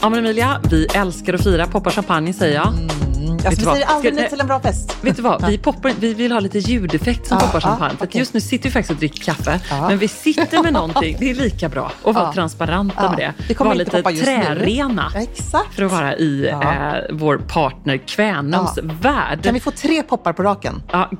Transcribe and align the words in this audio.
Ja 0.00 0.08
men 0.08 0.18
Emilia, 0.18 0.60
vi 0.70 0.86
älskar 0.86 1.34
att 1.34 1.44
fira. 1.44 1.66
Poppa 1.66 1.90
champagne 1.90 2.32
säger 2.32 2.54
jag. 2.54 2.68
Mm. 2.68 2.88
Alltså, 3.32 3.50
vi 3.50 3.56
säger 3.56 3.86
aldrig 3.86 4.14
nej 4.14 4.28
till 4.28 4.40
en 4.40 4.46
bra 4.46 4.60
fest. 4.60 4.96
Vet 5.00 5.16
du 5.16 5.22
vad, 5.22 5.46
vi, 5.46 5.58
poppar, 5.58 5.92
vi 6.00 6.14
vill 6.14 6.32
ha 6.32 6.40
lite 6.40 6.58
ljudeffekt 6.58 7.26
som 7.26 7.38
Ja, 7.40 7.46
poppar 7.46 7.60
champagne. 7.60 7.96
För 7.96 8.04
att 8.04 8.10
okej. 8.10 8.18
just 8.18 8.34
nu 8.34 8.40
sitter 8.40 8.64
vi 8.64 8.70
faktiskt 8.70 8.90
och 8.90 8.96
dricker 8.96 9.24
kaffe. 9.24 9.60
Ja. 9.70 9.88
Men 9.88 9.98
vi 9.98 10.08
sitter 10.08 10.62
med 10.62 10.72
någonting, 10.72 11.16
det 11.20 11.30
är 11.30 11.34
lika 11.34 11.68
bra 11.68 11.92
att 12.04 12.14
vara 12.14 12.32
transparenta 12.32 13.10
med 13.10 13.18
det. 13.18 13.34
Det 13.48 13.54
kommer 13.54 13.68
vara 13.68 13.78
lite 13.78 14.02
trärena. 14.02 15.10
Ja, 15.14 15.20
exakt. 15.20 15.74
För 15.74 15.82
att 15.82 15.92
vara 15.92 16.16
i 16.16 16.48
eh, 16.48 16.92
vår 17.10 17.36
partner 17.36 17.96
Kvänums 17.96 18.78
värld. 18.82 19.42
Kan 19.42 19.54
vi 19.54 19.60
få 19.60 19.70
tre 19.70 20.02
poppar 20.02 20.32
på 20.32 20.42
raken? 20.42 20.82
Ja. 20.92 21.10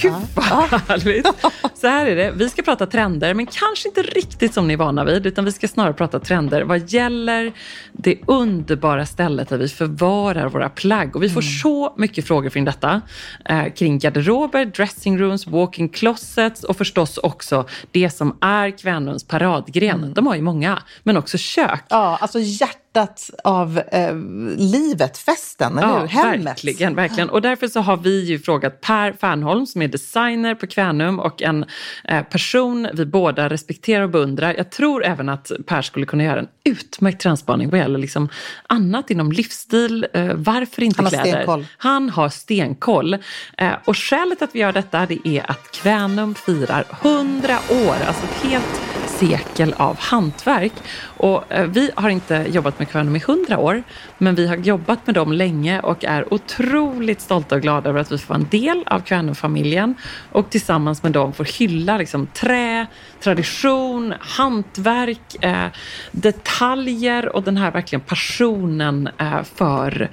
Gud 0.00 0.12
vad 0.34 0.80
härligt. 0.80 1.26
Så 1.74 1.86
här 1.86 2.06
är 2.06 2.16
det, 2.16 2.32
vi 2.36 2.48
ska 2.48 2.62
prata 2.62 2.86
trender, 2.86 3.34
men 3.34 3.46
kanske 3.46 3.88
inte 3.88 4.02
riktigt 4.02 4.54
som 4.54 4.68
ni 4.68 4.72
är 4.72 4.78
vana 4.78 5.04
vid, 5.04 5.26
utan 5.26 5.44
vi 5.44 5.52
ska 5.52 5.68
snarare 5.68 5.92
prata 5.92 6.20
trender 6.20 6.62
vad 6.62 6.92
gäller 6.92 7.52
det 7.92 8.18
underbara 8.26 9.06
stället 9.06 9.48
där 9.48 9.58
vi 9.58 9.68
förvarar 9.68 10.48
våra 10.48 10.68
plagg. 10.68 11.16
Och 11.16 11.22
vi 11.22 11.30
får 11.30 11.42
så 11.42 11.94
mycket 11.96 12.26
frågor 12.26 12.50
kring 12.50 12.64
detta. 12.64 13.00
Eh, 13.44 13.72
kring 13.72 13.98
garderober, 13.98 14.64
dressingrooms, 14.64 15.46
walk-in 15.46 15.88
closets 15.88 16.64
och 16.64 16.76
förstås 16.76 17.18
också 17.18 17.68
det 17.90 18.10
som 18.10 18.38
är 18.40 18.78
Kvänums 18.78 19.24
paradgren. 19.24 20.12
De 20.14 20.26
har 20.26 20.34
ju 20.34 20.42
många, 20.42 20.82
men 21.02 21.16
också 21.16 21.38
kök. 21.38 21.84
Ja, 21.88 22.18
alltså 22.20 22.38
hjärtat 22.38 23.30
av 23.44 23.80
eh, 23.92 24.14
livet, 24.56 25.18
festen, 25.18 25.78
eller 25.78 26.00
hur? 26.00 26.06
Hemmet. 26.06 26.46
Verkligen, 26.46 26.94
verkligen. 26.94 27.30
Och 27.30 27.42
därför 27.42 27.68
så 27.68 27.80
har 27.80 27.96
vi 27.96 28.24
ju 28.24 28.38
frågat 28.38 28.80
Per 28.80 29.12
Fernholm 29.12 29.66
som 29.66 29.82
är 29.82 29.85
designer 29.88 30.54
på 30.54 30.66
Kvänum 30.66 31.20
och 31.20 31.42
en 31.42 31.64
eh, 32.04 32.22
person 32.22 32.88
vi 32.92 33.06
båda 33.06 33.48
respekterar 33.48 34.02
och 34.02 34.10
beundrar. 34.10 34.54
Jag 34.56 34.70
tror 34.70 35.04
även 35.04 35.28
att 35.28 35.52
Per 35.66 35.82
skulle 35.82 36.06
kunna 36.06 36.24
göra 36.24 36.40
en 36.40 36.48
utmärkt 36.64 37.20
trendspaning 37.20 37.70
vad 37.70 37.80
gäller 37.80 37.98
liksom 37.98 38.28
annat 38.66 39.10
inom 39.10 39.32
livsstil. 39.32 40.06
Eh, 40.12 40.30
varför 40.34 40.82
inte 40.82 41.02
Han 41.02 41.10
kläder? 41.10 41.30
stenkoll. 41.30 41.66
Han 41.76 42.10
har 42.10 42.28
stenkoll. 42.28 43.14
Eh, 43.58 43.72
och 43.84 43.98
skälet 43.98 44.42
att 44.42 44.50
vi 44.54 44.58
gör 44.58 44.72
detta 44.72 45.06
det 45.06 45.28
är 45.28 45.50
att 45.50 45.72
Kvänum 45.72 46.34
firar 46.34 46.84
100 47.02 47.58
år, 47.70 47.96
alltså 48.06 48.24
ett 48.24 48.50
helt 48.50 48.80
sekel 49.06 49.74
av 49.76 49.98
hantverk. 49.98 50.72
Och 51.16 51.52
eh, 51.52 51.66
vi 51.66 51.90
har 51.94 52.10
inte 52.10 52.46
jobbat 52.48 52.78
med 52.78 52.88
Kvänum 52.88 53.16
i 53.16 53.18
100 53.18 53.58
år, 53.58 53.82
men 54.18 54.34
vi 54.34 54.46
har 54.46 54.56
jobbat 54.56 55.06
med 55.06 55.14
dem 55.14 55.32
länge 55.32 55.80
och 55.80 56.04
är 56.04 56.34
otroligt 56.34 57.20
stolta 57.20 57.54
och 57.54 57.62
glada 57.62 57.90
över 57.90 58.00
att 58.00 58.12
vi 58.12 58.18
får 58.18 58.34
vara 58.34 58.38
en 58.38 58.48
del 58.50 58.84
av 58.86 59.00
Kvänum-familjen 59.00 59.94
och 60.32 60.50
tillsammans 60.50 61.02
med 61.02 61.12
dem 61.12 61.32
får 61.32 61.58
hylla 61.58 61.98
liksom, 61.98 62.26
trä, 62.26 62.86
tradition, 63.20 64.14
hantverk, 64.20 65.44
eh, 65.44 65.66
detaljer 66.12 67.36
och 67.36 67.42
den 67.42 67.56
här 67.56 67.70
verkligen 67.70 68.00
passionen 68.00 69.08
eh, 69.18 69.42
för, 69.42 70.10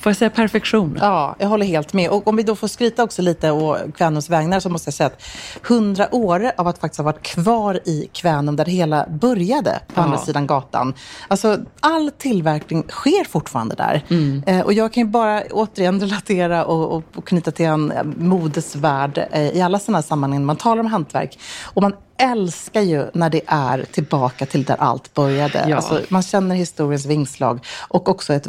får 0.00 0.10
jag 0.10 0.16
säga 0.16 0.30
perfektion? 0.30 0.98
Ja, 1.00 1.36
jag 1.38 1.48
håller 1.48 1.66
helt 1.66 1.92
med. 1.92 2.10
Och 2.10 2.28
om 2.28 2.36
vi 2.36 2.42
då 2.42 2.56
får 2.56 2.68
skryta 2.68 3.02
också 3.04 3.22
lite 3.22 3.50
å 3.50 3.76
Kvänums 3.96 4.30
vägnar 4.30 4.60
så 4.60 4.68
måste 4.68 4.88
jag 4.88 4.94
säga 4.94 5.06
att 5.06 5.22
hundra 5.62 6.14
år 6.14 6.50
av 6.56 6.68
att 6.68 6.78
faktiskt 6.78 6.98
ha 6.98 7.04
varit 7.04 7.22
kvar 7.22 7.80
i 7.84 8.08
Kvänum 8.12 8.56
där 8.56 8.64
det 8.64 8.70
hela 8.70 9.06
började 9.08 9.80
på 9.94 10.00
Ja. 10.00 10.02
andra 10.02 10.18
sidan 10.18 10.46
gatan. 10.46 10.94
Alltså 11.28 11.58
all 11.80 12.10
tillverkning 12.10 12.84
sker 12.88 13.24
fortfarande 13.24 13.74
där. 13.74 14.02
Eh, 14.46 14.60
och 14.60 14.72
jag 14.72 14.92
kan 14.92 15.02
ju 15.02 15.08
bara 15.08 15.42
återigen 15.50 16.00
relatera 16.00 16.64
och, 16.64 16.92
och, 16.96 17.02
och 17.16 17.26
knyta 17.26 17.50
till 17.50 17.66
en 17.66 18.14
modesvärld 18.18 19.26
eh, 19.32 19.42
i 19.56 19.60
alla 19.62 19.78
sådana 19.78 19.98
här 19.98 20.02
sammanhang 20.02 20.44
man 20.44 20.56
talar 20.56 20.80
om 20.80 20.86
hantverk. 20.86 21.38
Och 21.64 21.82
man 21.82 21.92
älskar 22.18 22.80
ju 22.80 23.06
när 23.14 23.30
det 23.30 23.40
är 23.46 23.84
tillbaka 23.92 24.46
till 24.46 24.64
där 24.64 24.76
allt 24.78 25.14
började. 25.14 25.64
Ja. 25.68 25.76
Alltså, 25.76 26.00
man 26.08 26.22
känner 26.22 26.54
historiens 26.54 27.06
vingslag 27.06 27.66
och 27.88 28.08
också 28.08 28.32
ett 28.34 28.48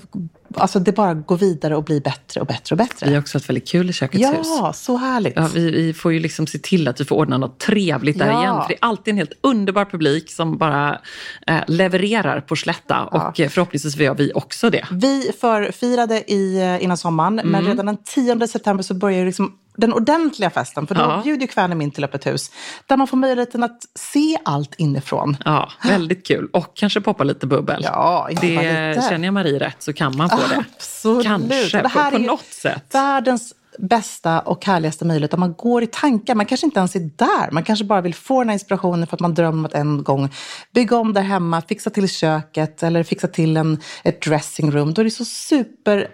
Alltså 0.57 0.79
det 0.79 0.91
bara 0.91 1.13
går 1.13 1.37
vidare 1.37 1.75
och 1.75 1.83
blir 1.83 2.01
bättre 2.01 2.41
och 2.41 2.47
bättre 2.47 2.73
och 2.73 2.77
bättre. 2.77 3.07
Vi 3.07 3.13
har 3.13 3.21
också 3.21 3.37
haft 3.37 3.49
väldigt 3.49 3.67
kul 3.67 3.89
i 3.89 3.93
Kökets 3.93 4.29
hus. 4.29 4.37
Ja, 4.61 4.73
så 4.73 4.97
härligt. 4.97 5.33
Ja, 5.35 5.49
vi, 5.53 5.71
vi 5.71 5.93
får 5.93 6.13
ju 6.13 6.19
liksom 6.19 6.47
se 6.47 6.57
till 6.59 6.87
att 6.87 7.01
vi 7.01 7.05
får 7.05 7.15
ordna 7.15 7.37
något 7.37 7.59
trevligt 7.59 8.19
där 8.19 8.27
Ja. 8.27 8.41
igen. 8.41 8.55
För 8.61 8.67
det 8.67 8.73
är 8.73 8.77
alltid 8.81 9.11
en 9.11 9.17
helt 9.17 9.33
underbar 9.41 9.85
publik 9.85 10.31
som 10.31 10.57
bara 10.57 11.01
eh, 11.47 11.57
levererar 11.67 12.41
på 12.41 12.55
Slätta. 12.55 13.03
Och 13.03 13.39
eh, 13.39 13.49
förhoppningsvis 13.49 13.97
gör 13.97 14.15
vi 14.15 14.31
också 14.35 14.69
det. 14.69 14.85
Vi 14.91 15.31
förfirade 15.41 16.31
i, 16.31 16.57
eh, 16.61 16.83
innan 16.83 16.97
sommaren, 16.97 17.35
men 17.35 17.45
Mm. 17.55 17.65
redan 17.67 17.85
den 17.85 17.97
10 18.05 18.47
september 18.47 18.83
så 18.83 18.93
börjar 18.93 19.19
ju 19.19 19.25
liksom 19.25 19.51
den 19.77 19.93
ordentliga 19.93 20.49
festen. 20.49 20.87
För 20.87 20.95
då 20.95 21.01
Ja. 21.01 21.21
bjuder 21.23 21.41
ju 21.41 21.47
Kvänum 21.47 21.81
in 21.81 21.91
till 21.91 22.03
öppet 22.03 22.25
hus. 22.27 22.51
Där 22.87 22.97
man 22.97 23.07
får 23.07 23.17
möjligheten 23.17 23.63
att 23.63 23.77
se 23.95 24.37
allt 24.45 24.75
inifrån. 24.77 25.37
Ja, 25.45 25.71
väldigt 25.83 26.27
kul. 26.27 26.49
Och 26.53 26.75
kanske 26.75 27.01
poppa 27.01 27.23
lite 27.23 27.47
bubbel. 27.47 27.81
Ja, 27.83 28.27
inte 28.29 28.47
det 28.47 28.89
lite. 28.95 29.07
känner 29.09 29.25
jag 29.27 29.33
Marie 29.33 29.59
rätt 29.59 29.83
så 29.83 29.93
kan 29.93 30.17
man 30.17 30.29
få 30.29 30.37
det. 30.49 30.63
Absolut. 30.75 31.25
Kanske, 31.25 31.81
Det 31.81 31.87
här 31.87 32.11
på, 32.11 32.17
på 32.17 32.23
är 32.23 32.27
något 32.27 32.45
sätt. 32.45 32.83
Världens 32.91 33.53
bästa 33.79 34.39
och 34.39 34.65
härligaste 34.65 35.05
möjlighet. 35.05 35.33
Om 35.33 35.39
man 35.39 35.53
går 35.53 35.83
i 35.83 35.87
tankar, 35.87 36.35
man 36.35 36.45
kanske 36.45 36.65
inte 36.67 36.79
ens 36.79 36.95
är 36.95 37.09
där. 37.15 37.51
Man 37.51 37.63
kanske 37.63 37.85
bara 37.85 38.01
vill 38.01 38.13
få 38.15 38.39
den 38.41 38.49
här 38.49 38.53
inspirationen 38.53 39.07
för 39.07 39.15
att 39.17 39.19
man 39.21 39.33
drömmer 39.33 39.57
om 39.59 39.65
att 39.65 39.73
en 39.73 40.03
gång 40.03 40.29
bygga 40.73 40.97
om 40.97 41.13
där 41.13 41.21
hemma, 41.21 41.61
fixa 41.61 41.89
till 41.89 42.09
köket 42.09 42.83
eller 42.83 43.03
fixa 43.03 43.27
till 43.27 43.57
en, 43.57 43.79
ett 44.03 44.21
dressingroom. 44.21 44.93
Då 44.93 45.01
är 45.01 45.03
det 45.03 45.11
så 45.11 45.25
super 45.25 46.07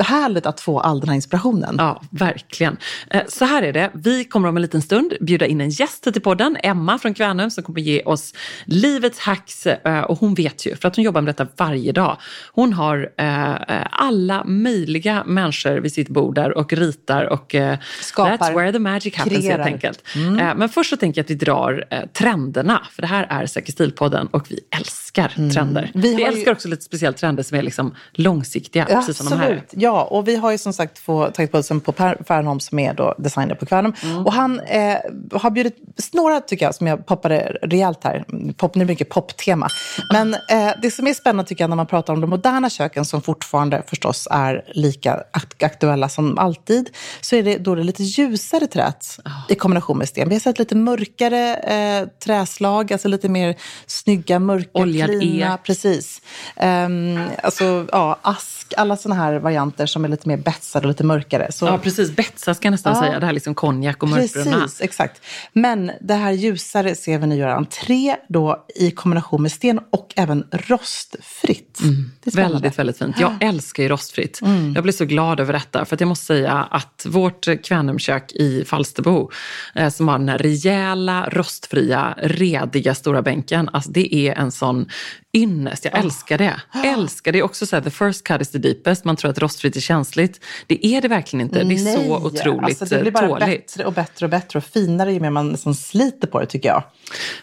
härligt 0.00 0.46
att 0.46 0.60
få 0.60 0.80
all 0.80 1.00
den 1.00 1.08
här 1.08 1.16
inspirationen. 1.16 1.74
Ja, 1.78 2.02
verkligen. 2.10 2.76
Eh, 3.10 3.22
Så 3.28 3.44
här 3.44 3.62
är 3.62 3.72
det. 3.72 3.90
Vi 3.94 4.24
kommer 4.24 4.48
om 4.48 4.56
en 4.56 4.62
liten 4.62 4.82
stund 4.82 5.12
bjuda 5.20 5.46
in 5.46 5.60
en 5.60 5.70
gäst 5.70 6.02
till 6.12 6.22
podden, 6.22 6.56
Emma 6.62 6.98
från 6.98 7.14
Kvänum, 7.14 7.50
som 7.50 7.64
kommer 7.64 7.80
ge 7.80 8.02
oss 8.02 8.34
livets 8.64 9.18
hacks. 9.18 9.66
eh, 9.66 10.00
Och 10.00 10.18
hon 10.18 10.34
vet 10.34 10.66
ju, 10.66 10.76
för 10.76 10.88
att 10.88 10.96
hon 10.96 11.04
jobbar 11.04 11.20
med 11.20 11.34
detta 11.34 11.46
varje 11.56 11.92
dag. 11.92 12.16
Hon 12.52 12.72
har 12.72 13.10
eh, 13.18 13.54
alla 13.90 14.44
möjliga 14.44 15.24
människor 15.26 15.76
vid 15.76 15.92
sitt 15.92 16.08
bord 16.08 16.34
där 16.34 16.58
och 16.58 16.72
ritar 16.72 17.24
och 17.24 17.54
Skapar. 18.00 18.36
that's 18.36 18.54
where 18.54 18.72
the 18.72 18.78
magic 18.78 19.16
happens 19.16 19.38
Kreerar. 19.40 19.58
helt 19.58 19.74
enkelt. 19.74 20.02
Eh, 20.16 20.54
Men 20.56 20.68
först 20.68 20.90
så 20.90 20.96
tänker 20.96 21.18
jag 21.18 21.24
att 21.24 21.30
vi 21.30 21.34
drar 21.34 21.84
trenderna, 22.12 22.86
för 22.92 23.02
det 23.02 23.08
här 23.08 23.26
är 23.30 23.46
Säker 23.46 23.72
stil-podden 23.72 24.26
och 24.30 24.46
vi 24.50 24.60
älskar 24.76 25.28
trender. 25.54 25.90
Vi 25.94 26.00
Vi, 26.00 26.12
har 26.12 26.20
ju- 26.20 26.26
älskar 26.26 26.52
också 26.52 26.68
lite 26.68 26.82
speciellt 26.82 27.16
trender 27.16 27.42
som 27.42 27.58
är 27.58 27.62
liksom 27.62 27.94
långsiktiga, 28.12 28.84
precis 28.84 29.16
som 29.16 29.26
de 29.30 29.36
här. 29.38 29.43
Absolut. 29.44 29.70
Ja, 29.70 30.02
och 30.02 30.28
vi 30.28 30.36
har 30.36 30.50
ju 30.50 30.58
som 30.58 30.72
sagt 30.72 30.98
få, 30.98 31.30
tagit 31.30 31.52
pulsen 31.52 31.80
på 31.80 31.92
Per 31.92 32.18
Fernholm 32.28 32.60
som 32.60 32.78
är 32.78 32.94
då 32.94 33.14
designer 33.18 33.54
på 33.54 33.66
Kvänum. 33.66 33.92
Mm. 34.02 34.26
Och 34.26 34.32
han 34.32 34.60
eh, 34.60 34.96
har 35.32 35.50
bjudit 35.50 35.76
några, 36.12 36.40
tycker 36.40 36.66
jag, 36.66 36.74
som 36.74 36.86
jag 36.86 37.06
poppade 37.06 37.56
rejält 37.62 38.04
här. 38.04 38.24
Pop, 38.56 38.74
nu 38.74 38.82
är 38.82 38.86
det 38.86 38.92
mycket 38.92 39.08
poptema. 39.08 39.68
Men 40.12 40.34
eh, 40.34 40.72
det 40.82 40.90
som 40.90 41.06
är 41.06 41.14
spännande 41.14 41.48
tycker 41.48 41.64
jag 41.64 41.68
när 41.68 41.76
man 41.76 41.86
pratar 41.86 42.12
om 42.12 42.20
de 42.20 42.30
moderna 42.30 42.70
köken 42.70 43.04
som 43.04 43.22
fortfarande 43.22 43.82
förstås 43.86 44.28
är 44.30 44.64
lika 44.74 45.22
ak- 45.32 45.64
aktuella 45.64 46.08
som 46.08 46.38
alltid, 46.38 46.90
så 47.20 47.36
är 47.36 47.42
det 47.42 47.58
då 47.58 47.74
det 47.74 47.82
lite 47.82 48.02
ljusare 48.02 48.66
träet 48.66 49.06
i 49.48 49.54
kombination 49.54 49.98
med 49.98 50.08
sten. 50.08 50.28
Vi 50.28 50.34
har 50.34 50.40
sett 50.40 50.58
lite 50.58 50.74
mörkare 50.76 51.54
eh, 51.54 52.08
träslag, 52.24 52.92
alltså 52.92 53.08
lite 53.08 53.28
mer 53.28 53.54
snygga, 53.86 54.38
mörka, 54.38 54.68
Oljad 54.72 55.08
klina. 55.08 55.54
ek. 55.54 55.60
Precis. 55.62 56.22
Um, 56.62 57.20
alltså, 57.42 57.86
ja, 57.92 58.18
ask, 58.22 58.74
alla 58.76 58.96
sådana 58.96 59.22
här 59.22 59.33
varianter 59.38 59.86
som 59.86 60.04
är 60.04 60.08
lite 60.08 60.28
mer 60.28 60.36
betsade 60.36 60.86
och 60.86 60.88
lite 60.88 61.04
mörkare. 61.04 61.52
Så, 61.52 61.66
Ja, 61.66 61.78
precis. 61.78 62.16
Betsa 62.16 62.54
ska 62.54 62.66
jag 62.66 62.70
nästan 62.72 62.94
Ja. 62.96 63.02
säga. 63.02 63.20
Det 63.20 63.26
här 63.26 63.32
liksom 63.32 63.54
konjak 63.54 64.02
och 64.02 64.08
mörkbruna. 64.08 64.60
Precis, 64.60 64.80
exakt. 64.80 65.20
Men 65.52 65.90
det 66.00 66.14
här 66.14 66.32
ljusare 66.32 66.94
ser 66.94 67.18
vi 67.18 67.26
nu 67.26 67.36
göra 67.36 67.54
entré 67.56 68.16
då 68.28 68.66
i 68.74 68.90
kombination 68.90 69.42
med 69.42 69.52
sten 69.52 69.80
och 69.90 70.12
även 70.16 70.44
rostfritt. 70.52 71.78
Det. 72.24 72.38
Mm. 72.38 72.50
Väldigt, 72.52 72.78
väldigt 72.78 72.98
fint. 72.98 73.20
Jag 73.20 73.32
älskar 73.40 73.82
ju 73.82 73.88
rostfritt. 73.88 74.40
Jag 74.74 74.82
blir 74.82 74.92
så 74.92 75.04
glad 75.04 75.40
över 75.40 75.52
detta. 75.52 75.84
För 75.84 75.96
att 75.96 76.00
jag 76.00 76.08
måste 76.08 76.26
säga 76.26 76.52
att 76.70 77.06
vårt 77.08 77.64
Kvänumkök 77.64 78.32
i 78.32 78.64
Falsterbo, 78.64 79.30
eh, 79.74 79.88
som 79.90 80.08
har 80.08 80.18
den 80.18 80.28
här 80.28 80.38
rejäla, 80.38 81.28
rostfria, 81.32 82.14
rediga 82.18 82.94
stora 82.94 83.22
bänken. 83.22 83.68
Alltså 83.72 83.90
det 83.90 84.14
är 84.14 84.34
en 84.34 84.52
sån 84.52 84.88
ynnest. 85.32 85.84
Jag 85.84 85.98
älskar 85.98 86.38
det. 86.38 86.60
Älskar 86.84 87.32
det. 87.32 87.38
är 87.38 87.42
också 87.42 87.66
så 87.66 87.76
här, 87.76 87.82
the 87.82 87.90
first 87.90 88.24
cut 88.24 88.40
is 88.40 88.50
the 88.50 88.58
deepest. 88.58 89.04
Man 89.04 89.16
tror 89.24 89.30
att 89.30 89.38
rostfritt 89.38 89.76
är 89.76 89.80
känsligt. 89.80 90.40
Det 90.66 90.86
är 90.86 91.00
det 91.00 91.08
verkligen 91.08 91.46
inte. 91.46 91.64
Det 91.64 91.74
är 91.74 91.84
Nej, 91.84 92.06
så 92.06 92.16
otroligt 92.16 92.82
alltså, 92.82 92.96
det 92.96 93.02
blir 93.02 93.12
bara 93.12 93.28
tåligt. 93.28 93.46
bättre 93.46 93.84
och 93.84 93.92
bättre 93.92 94.26
och 94.26 94.30
bättre 94.30 94.58
och 94.58 94.64
finare 94.64 95.12
ju 95.12 95.20
mer 95.20 95.30
man 95.30 95.48
liksom 95.50 95.74
sliter 95.74 96.28
på 96.28 96.40
det 96.40 96.46
tycker 96.46 96.68
jag. 96.68 96.82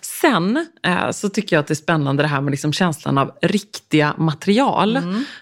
Sen 0.01 0.67
eh, 0.83 1.11
så 1.11 1.29
tycker 1.29 1.55
jag 1.55 1.61
att 1.61 1.67
det 1.67 1.73
är 1.73 1.75
spännande 1.75 2.23
det 2.23 2.27
här 2.27 2.41
med 2.41 2.51
liksom 2.51 2.73
känslan 2.73 3.17
av 3.17 3.31
riktiga 3.41 4.13
material 4.17 4.99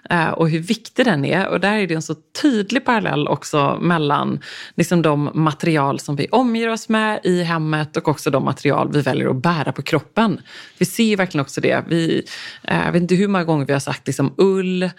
eh, 0.10 0.30
och 0.30 0.50
hur 0.50 0.60
viktig 0.60 1.06
den 1.06 1.26
är. 1.26 1.48
Och 1.48 1.60
där 1.60 1.78
är 1.78 1.88
det 1.88 1.94
en 1.94 2.02
så 2.02 2.16
tydlig 2.42 2.86
parallell 2.86 3.28
också 3.28 3.78
mellan 3.82 4.40
liksom 4.76 5.02
de 5.02 5.30
material 5.34 6.00
som 6.00 6.16
vi 6.16 6.28
omger 6.32 6.70
oss 6.70 6.90
med 6.90 7.20
i 7.24 7.44
hemmet 7.44 7.98
och 7.98 8.08
också 8.08 8.30
de 8.30 8.46
material 8.46 8.92
vi 8.94 9.02
väljer 9.02 9.30
att 9.30 9.42
bära 9.42 9.72
på 9.72 9.82
kroppen. 9.82 10.42
Vi 10.78 10.86
ser 10.86 11.04
ju 11.04 11.16
verkligen 11.16 11.42
också 11.42 11.62
det. 11.62 11.84
Vi, 11.88 12.26
eh, 12.64 12.86
jag 12.86 12.92
vet 12.92 13.02
inte 13.02 13.16
hur 13.16 13.28
många 13.28 13.44
gånger 13.44 13.66
vi 13.66 13.74
har 13.74 13.80
sagt 13.80 14.08
liksom 14.08 14.34
ull, 14.38 14.84
eh, 14.84 14.90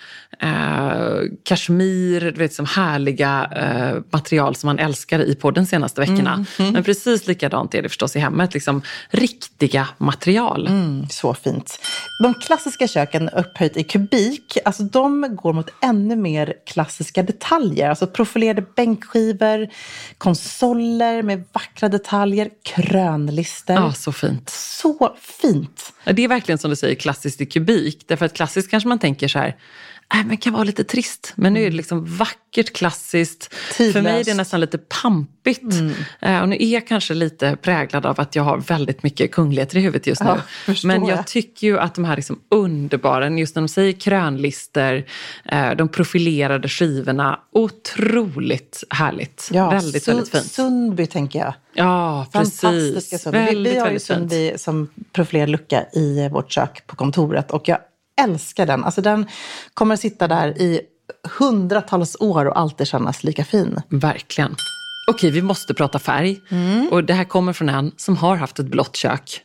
kashmir, 1.43 2.21
du 2.21 2.39
vet, 2.39 2.55
som 2.55 2.67
härliga 2.67 3.51
eh, 3.57 4.03
material 4.11 4.55
som 4.55 4.67
man 4.67 4.79
älskar 4.79 5.21
i 5.21 5.35
podden 5.35 5.67
senaste 5.67 6.01
veckorna. 6.01 6.33
Mm, 6.33 6.47
mm. 6.59 6.73
Men 6.73 6.85
precis 6.85 7.27
likadant 7.27 7.75
är 7.75 7.83
det 7.83 7.89
förstås 7.89 8.17
i 8.17 8.19
hemmet, 8.19 8.55
liksom 8.55 8.83
riktiga 9.11 9.89
material. 9.99 10.67
Mm, 10.67 11.09
så 11.09 11.35
fint. 11.35 11.79
De 12.23 12.35
klassiska 12.35 12.89
köken 12.89 13.29
upphöjt 13.29 13.77
i 13.77 13.85
kubik, 13.85 14.59
alltså 14.65 14.83
de 14.83 15.37
går 15.37 15.53
mot 15.53 15.71
ännu 15.83 16.17
mer 16.17 16.55
klassiska 16.67 17.23
detaljer. 17.23 17.89
Alltså 17.89 18.07
profilerade 18.07 18.65
bänkskivor, 18.77 19.69
konsoler 20.19 21.23
med 21.23 21.45
vackra 21.53 21.89
detaljer, 21.89 22.49
krönlister. 22.65 23.75
Ja, 23.75 23.93
så 23.93 24.13
fint. 24.13 24.51
Så 24.51 25.17
fint. 25.21 25.93
Det 26.05 26.25
är 26.25 26.29
verkligen 26.29 26.59
som 26.59 26.71
du 26.71 26.77
säger 26.77 26.95
klassiskt 26.95 27.41
i 27.41 27.47
kubik. 27.47 28.05
Därför 28.07 28.27
att 28.27 28.35
klassiskt 28.35 28.71
kanske 28.71 28.89
man 28.89 28.99
tänker 28.99 29.29
så 29.29 29.39
här, 29.39 29.57
äh, 30.15 30.27
men 30.27 30.37
kan 30.37 30.53
vara 30.53 30.65
lite 30.65 30.85
trist. 30.85 31.33
Men 31.35 31.53
nu 31.53 31.61
är 31.61 31.71
det 31.71 31.77
liksom 31.77 32.17
vackert, 32.17 32.73
klassiskt. 32.73 33.55
Tidlöst. 33.77 33.93
För 33.93 34.03
mig 34.03 34.21
är 34.21 34.25
det 34.25 34.35
nästan 34.35 34.61
lite 34.61 34.79
pampigt. 34.79 35.73
Mm. 35.73 35.93
Uh, 36.27 36.43
och 36.43 36.49
nu 36.49 36.57
är 36.61 36.73
jag 36.73 36.87
kanske 36.87 37.15
lite 37.15 37.57
präglad 37.63 38.07
av 38.07 38.21
att 38.21 38.37
jag 38.37 38.43
har 38.43 38.59
väldigt 38.59 39.03
mycket 39.03 39.33
kungligheter 39.33 39.77
i 39.77 39.81
huvudet 39.81 40.07
just 40.07 40.23
nu. 40.23 40.31
Ja, 40.67 40.75
men 40.85 41.07
jag, 41.07 41.19
jag 41.19 41.27
tycker 41.27 41.67
ju 41.67 41.79
att 41.79 41.95
de 41.95 42.05
här 42.05 42.17
liksom 42.17 42.41
underbara, 42.51 43.31
just 43.31 43.55
när 43.55 43.63
de 43.63 43.69
säger 43.69 43.93
krönlister, 43.93 45.07
uh, 45.53 45.71
de 45.77 45.89
profilerade 45.89 46.69
skivorna, 46.69 47.41
otroligt 47.53 48.85
härligt. 48.91 49.49
Ja, 49.53 49.71
väldigt, 49.71 50.09
väldigt 50.09 50.29
fint. 50.29 50.45
Sundby 50.45 51.07
tänker 51.07 51.39
jag. 51.39 51.55
Ja, 51.75 52.27
precis. 52.33 52.61
Fantastiska 52.61 53.19
Sundby. 53.19 53.39
Väldigt, 53.39 53.73
vi, 53.73 53.75
vi 53.75 53.81
har 53.81 53.91
ju 53.91 53.99
Sundby 53.99 54.53
som 54.57 54.89
profilerad 55.13 55.49
lucka 55.49 55.85
i 55.93 56.29
vårt 56.29 56.53
kök 56.53 56.87
på 56.87 56.97
kontoret 56.97 57.51
och 57.51 57.69
jag 57.69 57.79
älskar 58.25 58.67
den. 58.67 58.85
Alltså 58.85 59.03
den 59.03 59.27
kommer 59.75 59.95
att 59.95 60.01
sitta 60.01 60.29
där 60.29 60.63
i 60.63 60.81
hundratals 61.39 62.17
år 62.21 62.45
och 62.45 62.59
alltid 62.59 62.87
kännas 62.87 63.25
lika 63.25 63.45
fin. 63.45 63.81
Verkligen. 63.89 64.55
Okej, 65.11 65.31
vi 65.31 65.43
måste 65.43 65.75
prata 65.75 65.99
färg. 65.99 66.41
Mm. 66.49 66.89
Och 66.93 67.05
det 67.05 67.15
här 67.15 67.25
kommer 67.25 67.53
från 67.53 67.69
en 67.69 67.93
som 67.97 68.17
har 68.17 68.37
haft 68.37 68.59
ett 68.59 68.67
blått 68.67 68.97
kök. 68.97 69.43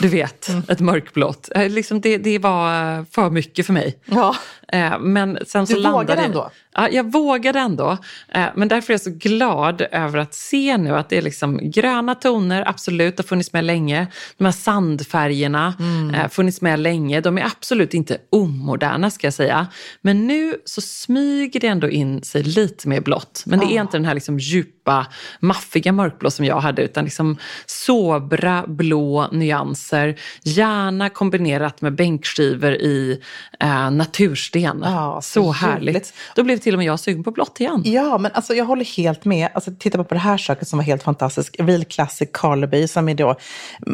Du 0.00 0.08
vet, 0.08 0.48
mm. 0.48 0.62
ett 0.68 0.80
mörkblått. 0.80 1.48
Eh, 1.54 1.70
liksom 1.70 2.00
det, 2.00 2.18
det 2.18 2.38
var 2.38 3.04
för 3.04 3.30
mycket 3.30 3.66
för 3.66 3.72
mig. 3.72 3.98
Ja. 4.04 4.36
Eh, 4.72 4.98
men 4.98 5.38
sen 5.46 5.66
så 5.66 5.74
du 5.74 5.82
vågade 5.82 6.22
ändå? 6.22 6.50
Ja, 6.74 6.88
jag 6.88 7.12
vågade 7.12 7.58
ändå. 7.58 7.98
Eh, 8.28 8.46
men 8.54 8.68
därför 8.68 8.92
är 8.92 8.94
jag 8.94 9.00
så 9.00 9.10
glad 9.10 9.82
över 9.92 10.18
att 10.18 10.34
se 10.34 10.76
nu 10.76 10.96
att 10.96 11.08
det 11.08 11.18
är 11.18 11.22
liksom 11.22 11.70
gröna 11.70 12.14
toner, 12.14 12.68
absolut, 12.68 13.18
har 13.18 13.24
funnits 13.24 13.52
med 13.52 13.64
länge. 13.64 14.06
De 14.36 14.44
här 14.44 14.52
sandfärgerna 14.52 15.74
mm. 15.80 16.30
funnits 16.30 16.60
med 16.60 16.78
länge. 16.78 17.20
De 17.20 17.38
är 17.38 17.44
absolut 17.44 17.94
inte 17.94 18.18
omoderna 18.30 19.10
ska 19.10 19.26
jag 19.26 19.34
säga. 19.34 19.66
Men 20.00 20.26
nu 20.26 20.54
så 20.64 20.80
smyger 20.80 21.60
det 21.60 21.66
ändå 21.66 21.88
in 21.88 22.22
sig 22.22 22.42
lite 22.42 22.88
mer 22.88 23.00
blått. 23.00 23.42
Men 23.46 23.58
det 23.58 23.66
är 23.66 23.80
inte 23.80 23.96
den 23.96 24.04
här 24.04 24.14
liksom 24.14 24.38
djupa, 24.38 25.06
maffiga 25.40 25.92
mörkblå 25.92 26.30
som 26.30 26.44
jag 26.44 26.60
hade 26.60 26.82
utan 26.82 27.04
liksom 27.04 27.36
sobra 27.66 28.64
blå 28.66 29.27
nyanser. 29.32 30.20
Gärna 30.42 31.08
kombinerat 31.10 31.80
med 31.80 31.94
bänkskivor 31.94 32.72
i 32.72 33.20
eh, 33.60 33.90
natursten. 33.90 34.82
Ja, 34.84 35.20
så, 35.22 35.42
så 35.42 35.52
härligt. 35.52 36.12
Då 36.34 36.42
blev 36.42 36.58
till 36.58 36.74
och 36.74 36.78
med 36.78 36.86
jag 36.86 37.00
sugen 37.00 37.24
på 37.24 37.30
blått 37.30 37.60
igen. 37.60 37.82
Ja, 37.84 38.18
men 38.18 38.32
alltså, 38.32 38.54
jag 38.54 38.64
håller 38.64 38.84
helt 38.84 39.24
med. 39.24 39.48
Alltså, 39.54 39.70
titta 39.78 40.04
på 40.04 40.14
det 40.14 40.20
här 40.20 40.38
köket 40.38 40.68
som 40.68 40.78
var 40.78 40.84
helt 40.84 41.02
fantastiskt. 41.02 41.56
Real 41.58 41.84
Classic 41.84 42.28
Karleby 42.32 42.88
som 42.88 43.08
är 43.08 43.14
då 43.14 43.36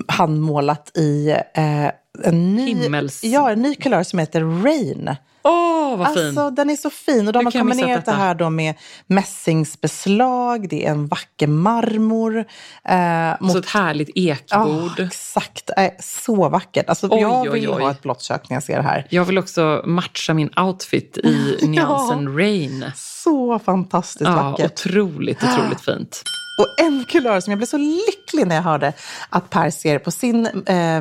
handmålat 0.09 0.97
i 0.97 1.31
eh, 1.55 1.91
en 2.23 2.55
ny, 2.55 2.67
Himmels... 2.67 3.25
ja, 3.25 3.51
en 3.51 3.63
ny 3.63 3.75
kulör 3.75 4.03
som 4.03 4.19
heter 4.19 4.41
Rain. 4.41 5.17
Åh, 5.47 5.95
oh, 5.95 5.99
vad 5.99 6.15
fin! 6.15 6.27
Alltså, 6.27 6.51
den 6.51 6.71
är 6.71 6.77
så 6.77 6.91
fin. 6.91 7.27
Och 7.27 7.33
de 7.33 7.45
har 7.45 7.53
kombinerat 7.53 8.05
det 8.05 8.13
här 8.13 8.35
då 8.35 8.51
med 8.51 8.75
mässingsbeslag, 9.07 10.69
det 10.69 10.87
är 10.87 10.91
en 10.91 11.07
vacker 11.07 11.47
marmor. 11.47 12.45
Eh, 12.85 12.97
mot... 13.41 13.53
Så 13.53 13.59
ett 13.59 13.69
härligt 13.69 14.11
ekbord. 14.15 15.01
Oh, 15.01 15.07
exakt, 15.07 15.71
eh, 15.77 15.91
så 16.01 16.49
vackert. 16.49 16.89
Alltså, 16.89 17.09
oj, 17.11 17.21
jag 17.21 17.43
vill 17.53 17.69
oj, 17.69 17.77
oj. 17.77 17.83
ha 17.83 17.91
ett 17.91 18.03
blått 18.03 18.23
kök 18.23 18.49
när 18.49 18.57
jag 18.57 18.63
ser 18.63 18.77
det 18.77 18.83
här. 18.83 19.07
Jag 19.11 19.25
vill 19.25 19.39
också 19.39 19.83
matcha 19.85 20.35
min 20.35 20.51
outfit 20.59 21.19
i 21.19 21.59
nyansen 21.63 22.25
ja, 22.25 22.31
Rain. 22.31 22.91
Så 22.95 23.59
fantastiskt 23.59 24.31
ja, 24.31 24.51
vackert. 24.51 24.73
Otroligt, 24.73 25.39
otroligt 25.45 25.81
fint. 25.81 26.23
Och 26.59 26.75
en 26.81 27.05
kulör 27.05 27.41
som 27.41 27.51
jag 27.51 27.59
blev 27.59 27.67
så 27.67 27.77
lycklig 27.77 28.47
när 28.47 28.55
jag 28.55 28.63
hörde 28.63 28.93
att 29.29 29.51
Per 29.51 29.71
ser 29.71 29.99
på 29.99 30.11
sin, 30.11 30.47
eh, 30.47 31.01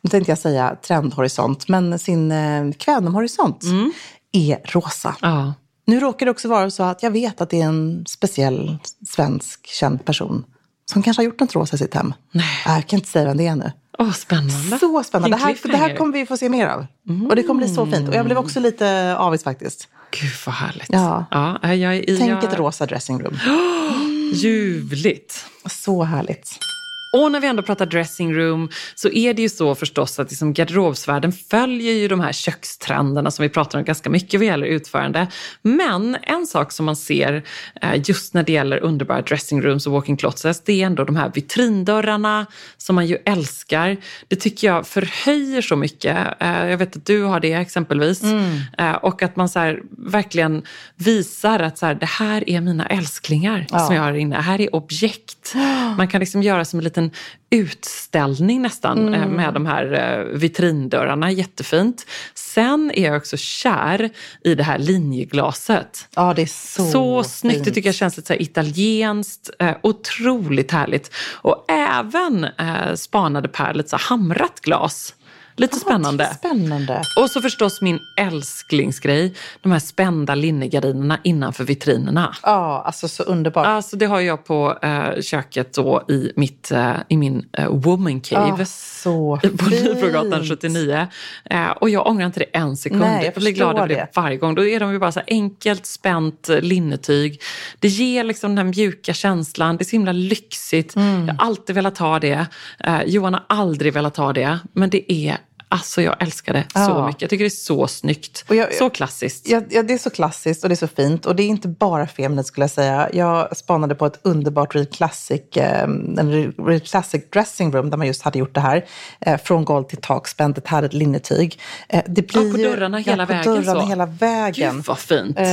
nu 0.00 0.10
tänkte 0.10 0.30
jag 0.30 0.38
säga 0.38 0.76
trendhorisont, 0.82 1.68
men 1.68 1.98
sin 1.98 2.32
eh, 2.32 2.72
kvänomhorisont 2.72 3.62
mm. 3.62 3.92
är 4.32 4.60
rosa. 4.64 5.16
Ja. 5.22 5.54
Nu 5.86 6.00
råkar 6.00 6.26
det 6.26 6.30
också 6.30 6.48
vara 6.48 6.70
så 6.70 6.82
att 6.82 7.02
jag 7.02 7.10
vet 7.10 7.40
att 7.40 7.50
det 7.50 7.60
är 7.60 7.66
en 7.66 8.04
speciell 8.06 8.78
svensk 9.08 9.66
känd 9.66 10.04
person 10.04 10.44
som 10.92 11.02
kanske 11.02 11.20
har 11.20 11.24
gjort 11.24 11.40
något 11.40 11.54
rosa 11.54 11.76
i 11.76 11.78
sitt 11.78 11.94
hem. 11.94 12.14
Nej. 12.32 12.62
Jag 12.66 12.86
kan 12.86 12.98
inte 12.98 13.10
säga 13.10 13.24
vem 13.24 13.36
det 13.36 13.46
är 13.46 13.56
nu. 13.56 13.72
Oh, 13.98 14.12
spännande. 14.12 14.78
Så 14.78 15.02
spännande. 15.02 15.36
Det 15.36 15.42
här, 15.42 15.56
det 15.62 15.76
här 15.76 15.96
kommer 15.96 16.12
vi 16.12 16.26
få 16.26 16.36
se 16.36 16.48
mer 16.48 16.66
av. 16.66 16.86
Mm. 17.08 17.26
Och 17.26 17.36
det 17.36 17.42
kommer 17.42 17.64
bli 17.64 17.74
så 17.74 17.86
fint. 17.86 18.08
Och 18.08 18.14
jag 18.14 18.24
blev 18.24 18.38
också 18.38 18.60
lite 18.60 19.16
avis 19.16 19.44
faktiskt. 19.44 19.88
Gud 20.20 20.30
vad 20.46 20.54
härligt. 20.54 20.88
Ja. 20.88 21.24
Ja, 21.30 21.74
jag, 21.74 22.08
jag, 22.08 22.18
Tänk 22.18 22.44
ett 22.44 22.58
rosa 22.58 22.86
dressingrum. 22.86 23.38
Ljuvligt. 24.32 25.44
Så 25.66 26.02
härligt. 26.02 26.69
Och 27.12 27.32
när 27.32 27.40
vi 27.40 27.46
ändå 27.46 27.62
pratar 27.62 27.86
dressingroom 27.86 28.68
så 28.94 29.08
är 29.08 29.34
det 29.34 29.42
ju 29.42 29.48
så 29.48 29.74
förstås 29.74 30.18
att 30.18 30.30
liksom 30.30 30.52
garderobsvärlden 30.52 31.32
följer 31.32 31.92
ju 31.92 32.08
de 32.08 32.20
här 32.20 32.32
kökstrenderna 32.32 33.30
som 33.30 33.42
vi 33.42 33.48
pratar 33.48 33.78
om 33.78 33.84
ganska 33.84 34.10
mycket 34.10 34.40
vad 34.40 34.46
gäller 34.46 34.66
utförande. 34.66 35.26
Men 35.62 36.16
en 36.22 36.46
sak 36.46 36.72
som 36.72 36.86
man 36.86 36.96
ser 36.96 37.42
eh, 37.82 38.02
just 38.04 38.34
när 38.34 38.42
det 38.42 38.52
gäller 38.52 38.78
underbara 38.78 39.22
dressingrooms 39.22 39.86
och 39.86 39.92
walking 39.92 40.16
closets 40.16 40.60
det 40.64 40.82
är 40.82 40.86
ändå 40.86 41.04
de 41.04 41.16
här 41.16 41.30
vitrindörrarna 41.34 42.46
som 42.76 42.94
man 42.94 43.06
ju 43.06 43.18
älskar. 43.24 43.96
Det 44.28 44.36
tycker 44.36 44.66
jag 44.66 44.86
förhöjer 44.86 45.62
så 45.62 45.76
mycket. 45.76 46.16
Eh, 46.40 46.66
jag 46.66 46.78
vet 46.78 46.96
att 46.96 47.06
du 47.06 47.22
har 47.22 47.40
det 47.40 47.52
exempelvis. 47.52 48.22
Mm. 48.22 48.60
Eh, 48.78 48.92
och 48.94 49.22
att 49.22 49.36
man 49.36 49.48
så 49.48 49.76
verkligen 49.90 50.62
visar 50.96 51.60
att 51.60 51.78
så 51.78 51.86
här, 51.86 51.94
det 51.94 52.06
här 52.06 52.50
är 52.50 52.60
mina 52.60 52.86
älsklingar 52.86 53.66
ja. 53.70 53.78
som 53.78 53.94
jag 53.94 54.02
har 54.02 54.12
inne. 54.12 54.36
Det 54.36 54.42
här 54.42 54.60
är 54.60 54.74
objekt. 54.74 55.54
Man 55.96 56.08
kan 56.08 56.20
liksom 56.20 56.42
göra 56.42 56.64
som 56.64 56.78
en 56.78 56.84
liten 56.84 56.99
liten 57.00 57.10
utställning 57.52 58.62
nästan 58.62 59.14
eh, 59.14 59.22
mm. 59.22 59.36
med 59.36 59.54
de 59.54 59.66
här 59.66 59.92
eh, 59.92 60.38
vitrindörrarna. 60.38 61.30
Jättefint. 61.30 62.06
Sen 62.34 62.90
är 62.94 63.04
jag 63.04 63.16
också 63.16 63.36
kär 63.36 64.10
i 64.44 64.54
det 64.54 64.62
här 64.62 64.78
linjeglaset. 64.78 66.08
Ja, 66.14 66.34
det 66.34 66.42
är 66.42 66.46
så, 66.46 66.90
så 66.90 67.24
snyggt. 67.24 67.64
Det 67.64 67.70
tycker 67.70 67.88
jag 67.88 67.94
känns 67.94 68.16
lite 68.16 68.26
så 68.26 68.42
italienskt. 68.42 69.50
Eh, 69.58 69.76
otroligt 69.82 70.70
härligt. 70.70 71.10
Och 71.42 71.64
även 71.68 72.44
eh, 72.44 72.94
spanade 72.94 73.48
Per 73.48 73.74
lite 73.74 73.88
så 73.88 73.96
hamrat 73.96 74.60
glas. 74.60 75.14
Lite 75.60 75.76
ah, 75.76 75.80
spännande. 75.80 76.34
spännande. 76.34 77.02
Och 77.16 77.30
så 77.30 77.40
förstås 77.42 77.80
min 77.80 78.00
älsklingsgrej, 78.16 79.34
de 79.60 79.72
här 79.72 79.78
spända 79.78 80.34
linnegardinerna 80.34 81.18
innanför 81.24 81.64
vitrinerna. 81.64 82.36
Ja, 82.42 82.82
alltså 82.86 83.08
så 83.08 83.22
underbart. 83.22 83.66
Alltså 83.66 83.96
det 83.96 84.06
har 84.06 84.20
jag 84.20 84.44
på 84.44 84.78
eh, 84.82 85.20
köket 85.20 85.74
då 85.74 86.04
i, 86.08 86.32
mitt, 86.36 86.70
eh, 86.70 86.92
i 87.08 87.16
min 87.16 87.48
eh, 87.52 87.68
woman 87.68 88.20
cave. 88.20 88.62
Ah, 88.62 88.64
så 89.02 89.40
på 89.58 89.70
Nybrogatan 89.70 90.44
79. 90.44 91.06
Eh, 91.44 91.70
och 91.70 91.90
jag 91.90 92.06
ångrar 92.06 92.26
inte 92.26 92.40
det 92.40 92.58
en 92.58 92.76
sekund. 92.76 93.00
Nej, 93.00 93.16
jag, 93.16 93.26
jag 93.26 93.42
blir 93.42 93.52
glad 93.52 93.76
över 93.76 93.88
det. 93.88 93.94
det 93.94 94.08
varje 94.14 94.36
gång. 94.36 94.54
Då 94.54 94.66
är 94.66 94.80
de 94.80 94.92
ju 94.92 94.98
bara 94.98 95.12
så 95.12 95.20
enkelt 95.26 95.86
spänt 95.86 96.48
eh, 96.48 96.60
linnetyg. 96.60 97.40
Det 97.78 97.88
ger 97.88 98.24
liksom 98.24 98.50
den 98.50 98.66
här 98.66 98.72
mjuka 98.72 99.12
känslan. 99.12 99.76
Det 99.76 99.82
är 99.82 99.86
så 99.86 99.96
himla 99.96 100.12
lyxigt. 100.12 100.96
Mm. 100.96 101.26
Jag 101.26 101.34
har 101.34 101.46
alltid 101.46 101.74
velat 101.74 101.98
ha 101.98 102.18
det. 102.18 102.46
Eh, 102.84 103.02
Johan 103.06 103.34
har 103.34 103.44
aldrig 103.48 103.92
velat 103.92 104.16
ha 104.16 104.32
det. 104.32 104.58
Men 104.72 104.90
det 104.90 105.12
är 105.12 105.38
Alltså 105.72 106.02
jag 106.02 106.22
älskar 106.22 106.52
det 106.52 106.64
ja. 106.74 106.86
så 106.86 107.06
mycket. 107.06 107.22
Jag 107.22 107.30
tycker 107.30 107.44
det 107.44 107.48
är 107.48 107.50
så 107.50 107.86
snyggt. 107.86 108.44
Jag, 108.48 108.74
så 108.74 108.90
klassiskt. 108.90 109.48
Ja, 109.48 109.62
ja, 109.70 109.82
det 109.82 109.94
är 109.94 109.98
så 109.98 110.10
klassiskt 110.10 110.62
och 110.62 110.68
det 110.68 110.74
är 110.74 110.76
så 110.76 110.88
fint. 110.88 111.26
Och 111.26 111.36
det 111.36 111.42
är 111.42 111.46
inte 111.46 111.68
bara 111.68 112.06
feminint 112.06 112.46
skulle 112.46 112.62
jag 112.62 112.70
säga. 112.70 113.08
Jag 113.12 113.56
spanade 113.56 113.94
på 113.94 114.06
ett 114.06 114.20
underbart 114.22 114.74
Real 114.74 114.86
Classic, 114.86 115.56
eh, 115.56 115.82
en 115.82 116.52
Real 116.58 116.80
Classic 116.80 117.30
dressing 117.32 117.72
room 117.72 117.90
där 117.90 117.96
man 117.96 118.06
just 118.06 118.22
hade 118.22 118.38
gjort 118.38 118.54
det 118.54 118.60
här. 118.60 118.84
Eh, 119.20 119.40
från 119.40 119.64
golv 119.64 119.84
till 119.84 119.98
tak, 119.98 120.28
spänt 120.28 120.58
ett 120.58 120.68
härligt 120.68 120.92
linnetyg. 120.92 121.58
Eh, 121.88 122.02
det 122.06 122.22
blir, 122.22 122.46
ja, 122.46 122.52
på 122.52 122.58
dörrarna 122.58 122.98
hela 122.98 123.22
ja, 123.22 123.26
på 123.26 123.32
vägen. 123.32 123.54
Dörrarna 123.54 123.80
så. 123.80 123.86
hela 123.86 124.06
vägen. 124.06 124.74
Gud 124.74 124.84
vad 124.86 124.98
fint. 124.98 125.38
Eh, 125.38 125.44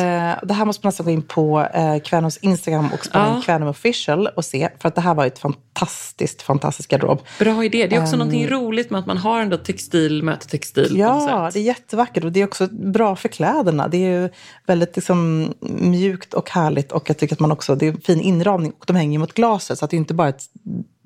det 0.43 0.53
här 0.53 0.65
måste 0.65 0.86
man 0.86 0.89
nästan 0.89 1.05
gå 1.05 1.12
in 1.12 1.21
på 1.21 1.67
Kvänums 2.03 2.38
Instagram 2.38 2.89
och 2.93 3.05
spela 3.05 3.36
in 3.36 3.41
Kvänum 3.41 3.67
official 3.67 4.27
och 4.27 4.45
se. 4.45 4.69
För 4.79 4.88
att 4.88 4.95
det 4.95 5.01
här 5.01 5.13
var 5.13 5.25
ett 5.25 5.39
fantastiskt, 5.39 6.41
fantastiskt 6.41 6.89
garderob. 6.89 7.21
Bra 7.39 7.63
idé. 7.63 7.88
Det 7.88 7.95
är 7.95 8.01
också 8.01 8.13
um, 8.13 8.19
någonting 8.19 8.47
roligt 8.47 8.89
med 8.89 9.00
att 9.00 9.05
man 9.05 9.17
har 9.17 9.41
ändå 9.41 9.57
textil 9.57 10.06
textil 10.07 10.23
möter 10.23 10.49
textil 10.49 10.97
Ja, 10.97 11.49
det 11.53 11.59
är 11.59 11.63
jättevackert 11.63 12.23
och 12.23 12.31
det 12.31 12.41
är 12.41 12.45
också 12.45 12.67
bra 12.67 13.15
för 13.15 13.29
kläderna. 13.29 13.87
Det 13.87 13.97
är 13.97 14.21
ju 14.21 14.29
väldigt 14.65 14.95
liksom, 14.95 15.53
mjukt 15.61 16.33
och 16.33 16.49
härligt 16.49 16.91
och 16.91 17.09
jag 17.09 17.17
tycker 17.17 17.35
att 17.35 17.39
man 17.39 17.51
också, 17.51 17.75
det 17.75 17.87
är 17.87 17.91
en 17.91 18.01
fin 18.01 18.21
inramning 18.21 18.73
och 18.79 18.85
de 18.87 18.95
hänger 18.95 19.19
mot 19.19 19.33
glaset 19.33 19.79
så 19.79 19.85
att 19.85 19.91
det 19.91 19.97
är 19.97 19.99
inte 19.99 20.13
bara 20.13 20.29
ett 20.29 20.43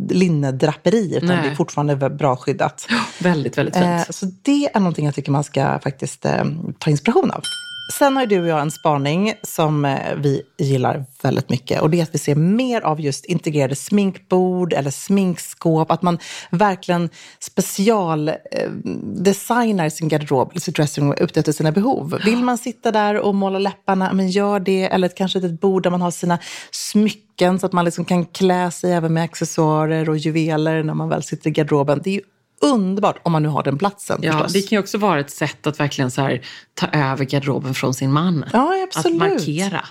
linnedraperi 0.10 1.16
utan 1.16 1.30
Nej. 1.30 1.40
det 1.44 1.50
är 1.50 1.56
fortfarande 1.56 2.10
bra 2.10 2.36
skyddat. 2.36 2.88
Väldigt, 3.20 3.58
väldigt 3.58 3.76
fint. 3.76 3.86
Eh, 3.86 4.04
så 4.10 4.26
det 4.42 4.70
är 4.74 4.80
någonting 4.80 5.06
jag 5.06 5.16
tycker 5.16 5.32
man 5.32 5.44
ska 5.44 5.80
faktiskt 5.80 6.26
eh, 6.26 6.44
ta 6.80 6.90
inspiration 6.90 7.32
av. 7.32 7.44
Sen 7.92 8.16
har 8.16 8.24
ju 8.24 8.28
du 8.28 8.42
och 8.42 8.48
jag 8.48 8.62
en 8.62 8.72
spaning 8.72 9.34
som 9.44 9.86
eh, 9.86 10.16
vi 10.18 10.42
gillar 10.58 11.06
väldigt 11.24 11.50
mycket 11.50 11.82
och 11.82 11.90
det 11.90 12.00
är 12.00 12.04
att 12.04 12.16
vi 12.16 12.20
ser 12.20 12.36
mer 12.36 12.82
av 12.82 13.02
just 13.02 13.26
integrerade 13.26 13.76
sminkbord 13.76 14.74
eller 14.74 14.92
sminkskåp, 14.92 15.92
att 15.92 16.02
man 16.02 16.20
verkligen 16.50 17.10
specialdesignar 17.40 19.86
eh, 19.86 19.90
sin 19.90 20.08
garderob, 20.08 20.52
sin 20.52 20.62
sitt 20.62 20.76
dressing 20.76 21.04
room 21.04 21.16
sina 21.54 21.72
behov. 21.72 22.20
Vill 22.26 22.44
man 22.44 22.58
sitta 22.58 22.92
där 22.92 23.18
och 23.18 23.36
måla 23.36 23.60
läpparna, 23.60 24.14
men 24.14 24.30
gör 24.30 24.60
det. 24.60 24.84
Eller 24.84 25.08
kanske 25.08 25.40
ett 25.40 25.62
bord 25.62 25.84
där 25.84 25.90
man 25.90 26.02
har 26.02 26.12
sina 26.12 26.40
smycken 26.72 27.60
så 27.60 27.66
att 27.66 27.74
man 27.74 27.86
liksom 27.86 28.06
kan 28.06 28.26
klä 28.26 28.72
sig 28.72 28.94
även 28.94 29.14
med 29.14 29.24
accessoarer 29.24 30.10
och 30.10 30.18
juveler 30.18 30.84
när 30.84 30.94
man 30.94 31.10
väl 31.10 31.24
sitter 31.24 31.50
i 31.50 31.54
garderoben. 31.54 32.02
Det 32.04 32.10
är 32.10 32.14
ju 32.14 32.22
underbart 32.62 33.20
om 33.24 33.32
man 33.32 33.44
nu 33.44 33.50
har 33.50 33.64
den 33.64 33.78
platsen 33.78 34.20
Ja, 34.22 34.32
förstås. 34.32 34.54
det 34.54 34.62
kan 34.62 34.76
ju 34.76 34.80
också 34.80 34.98
vara 34.98 35.20
ett 35.20 35.32
sätt 35.32 35.68
att 35.68 35.80
verkligen 35.80 36.12
så 36.12 36.22
här, 36.22 36.42
ta 36.74 36.88
över 36.88 37.26
garderoben 37.26 37.74
från 37.74 37.94
sin 37.94 38.12
man. 38.14 38.46
Ja, 38.54 38.74
absolut. 38.84 39.22
Att 39.22 39.30
markera. 39.30 39.86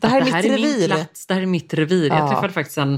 Det 0.00 0.06
här 0.06 0.20
att 0.20 0.28
är 0.28 0.30
det 0.30 0.36
här 0.36 0.44
är 0.44 0.58
min 0.78 0.86
plats, 0.88 1.26
det 1.26 1.34
här 1.34 1.40
är 1.42 1.46
mitt 1.46 1.74
revir. 1.74 2.08
Jag 2.08 2.18
Ja. 2.18 2.28
träffade 2.30 2.52
faktiskt 2.52 2.78
en 2.78 2.94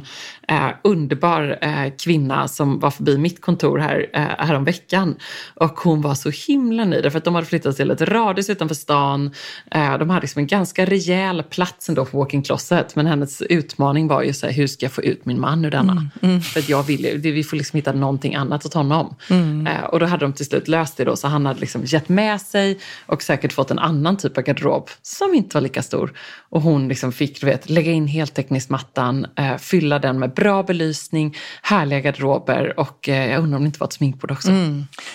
eh, 0.48 0.68
underbar 0.84 1.58
eh, 1.60 1.92
kvinna 2.04 2.48
som 2.48 2.78
var 2.80 2.90
förbi 2.90 3.18
mitt 3.18 3.40
kontor 3.40 3.78
här, 3.78 4.06
eh, 4.12 4.20
här 4.46 4.58
veckan. 4.58 5.16
Och 5.54 5.80
hon 5.80 6.00
var 6.02 6.14
så 6.14 6.30
himla 6.30 6.84
nöjd 6.84 7.12
för 7.12 7.18
att 7.18 7.24
de 7.24 7.34
hade 7.34 7.46
flyttat 7.46 7.76
till 7.76 7.90
ett 7.90 8.00
radhus 8.00 8.50
utanför 8.50 8.74
stan. 8.74 9.30
Eh, 9.70 9.98
de 9.98 10.10
hade 10.10 10.20
liksom 10.20 10.40
en 10.40 10.46
ganska 10.46 10.84
rejäl 10.86 11.42
plats 11.42 11.88
ändå 11.88 12.04
för 12.04 12.18
walk-in 12.18 12.42
closet. 12.42 12.96
Men 12.96 13.06
hennes 13.06 13.42
utmaning 13.42 14.08
var 14.08 14.22
ju 14.22 14.32
så 14.32 14.46
här, 14.46 14.52
hur 14.52 14.66
ska 14.66 14.84
jag 14.86 14.92
få 14.92 15.02
ut 15.02 15.24
min 15.24 15.40
man 15.40 15.64
ur 15.64 15.70
denna? 15.70 16.08
Mm, 16.22 16.40
För 16.40 16.60
att 16.60 16.68
jag 16.68 16.82
vill 16.82 17.20
vi 17.22 17.44
får 17.44 17.56
liksom 17.56 17.76
hitta 17.76 17.92
någonting 17.92 18.34
annat 18.34 18.66
åt 18.66 18.74
honom. 18.74 19.14
Mm. 19.30 19.66
Eh, 19.66 19.84
och 19.84 20.00
då 20.00 20.06
hade 20.06 20.24
de 20.24 20.32
till 20.32 20.46
slut 20.46 20.68
löst 20.68 20.96
det 20.96 21.04
då, 21.04 21.16
så 21.16 21.28
han 21.28 21.46
hade 21.46 21.60
liksom 21.60 21.82
gett 21.84 22.08
med 22.08 22.40
sig 22.40 22.78
och 23.06 23.22
säkert 23.22 23.52
fått 23.52 23.70
en 23.70 23.78
annan 23.78 24.16
typ 24.16 24.38
av 24.38 24.44
garderob 24.44 24.90
som 25.02 25.34
inte 25.34 25.56
var 25.56 25.60
lika 25.60 25.82
stor. 25.82 26.12
Och 26.50 26.62
hon 26.62 26.88
liksom 26.88 27.12
fick 27.12 27.40
du 27.40 27.46
vet, 27.46 27.70
lägga 27.70 27.92
in 27.92 28.06
heltäckningsmattan, 28.06 29.26
eh, 29.36 29.56
fylla 29.56 29.98
den 29.98 30.18
med 30.18 30.34
bra 30.34 30.62
belysning, 30.62 31.36
härliga 31.62 32.00
garderober 32.00 32.80
och 32.80 33.08
eh, 33.08 33.30
jag 33.30 33.42
undrar 33.42 33.56
om 33.56 33.62
det 33.62 33.66
inte 33.66 33.80
var 33.80 33.86
ett 33.86 33.92
sminkbord 33.92 34.30
också. 34.30 34.50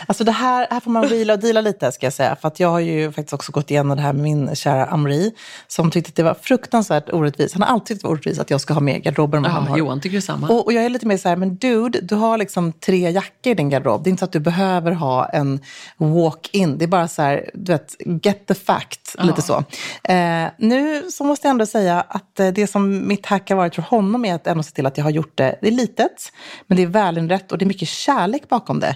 Alltså 0.08 0.24
det 0.24 0.32
här, 0.32 0.68
här 0.72 0.80
får 0.80 0.92
man 0.92 1.08
vila 1.08 1.34
och 1.34 1.40
deala 1.40 1.62
lite 1.62 1.92
ska 1.92 2.06
jag 2.06 2.14
säga. 2.14 2.36
För 2.42 2.48
att 2.48 2.60
jag 2.60 2.70
har 2.70 2.80
ju 2.80 3.12
faktiskt 3.12 3.34
också 3.34 3.52
gått 3.52 3.72
igenom 3.72 3.98
det 3.98 4.04
här 4.04 4.14
med 4.14 4.24
min 4.24 4.56
kära 4.56 4.86
Amri. 4.86 5.32
Som 5.68 5.92
tyckte 5.92 6.10
att 6.10 6.16
det 6.16 6.24
var 6.24 6.34
fruktansvärt 6.42 7.10
orättvist. 7.14 7.54
Han 7.54 7.62
har 7.62 7.70
alltid 7.70 7.88
tyckt 7.88 8.02
det 8.02 8.08
var 8.08 8.14
orättvist 8.14 8.40
att 8.40 8.50
jag 8.50 8.62
ska 8.62 8.74
ha 8.74 8.82
mer 8.82 9.00
garderober 9.00 9.38
än 9.38 9.44
vad 9.44 9.52
han 9.52 9.64
Ja, 9.64 9.70
har. 9.70 9.78
Johan 9.78 10.02
tycker 10.02 10.18
detsamma. 10.18 10.48
Och, 10.48 10.66
och 10.66 10.74
jag 10.74 10.86
är 10.86 10.90
lite 10.90 11.06
mer 11.06 11.18
så 11.18 11.30
här, 11.30 11.36
men 11.36 11.56
dude, 11.56 12.00
du 12.02 12.16
har 12.16 12.38
liksom 12.38 12.72
tre 12.72 13.10
jackor 13.10 13.52
i 13.52 13.54
din 13.54 13.70
garderob. 13.70 13.93
Det 13.98 14.08
är 14.08 14.10
inte 14.10 14.20
så 14.20 14.26
att 14.26 14.32
du 14.32 14.40
behöver 14.40 14.92
ha 14.92 15.26
en 15.26 15.60
walk-in. 15.98 16.78
Det 16.78 16.86
är 16.86 16.88
bara 16.88 17.08
så 17.08 17.22
här, 17.22 17.50
du 17.54 17.72
vet, 17.72 17.96
get 18.24 18.48
the 18.48 18.54
fact, 18.54 19.16
lite 19.20 19.42
så. 19.42 19.64
Eh, 20.04 20.48
nu 20.58 21.12
så 21.12 21.24
måste 21.24 21.48
jag 21.48 21.52
ändå 21.52 21.66
säga 21.66 22.02
att 22.02 22.40
eh, 22.40 22.48
det 22.48 22.68
som 22.68 23.08
mitt 23.08 23.26
hack 23.26 23.50
har 23.50 23.58
varit 23.58 23.76
för 23.76 23.82
honom 23.82 24.26
är 24.26 24.36
att 24.36 24.48
ändå 24.48 24.64
se 24.64 24.72
till 24.72 24.86
att 24.86 24.98
jag 24.98 25.06
har 25.06 25.12
gjort 25.12 25.38
det. 25.38 25.58
Det 25.62 25.68
är 25.68 25.72
litet, 25.72 26.32
men 26.68 26.78
det 26.78 26.84
är 26.84 26.88
välinrätt 26.88 27.52
och 27.52 27.58
det 27.58 27.66
är 27.66 27.68
mycket 27.68 27.88
kärlek 27.88 28.50
bakom 28.50 28.80
det. 28.80 28.96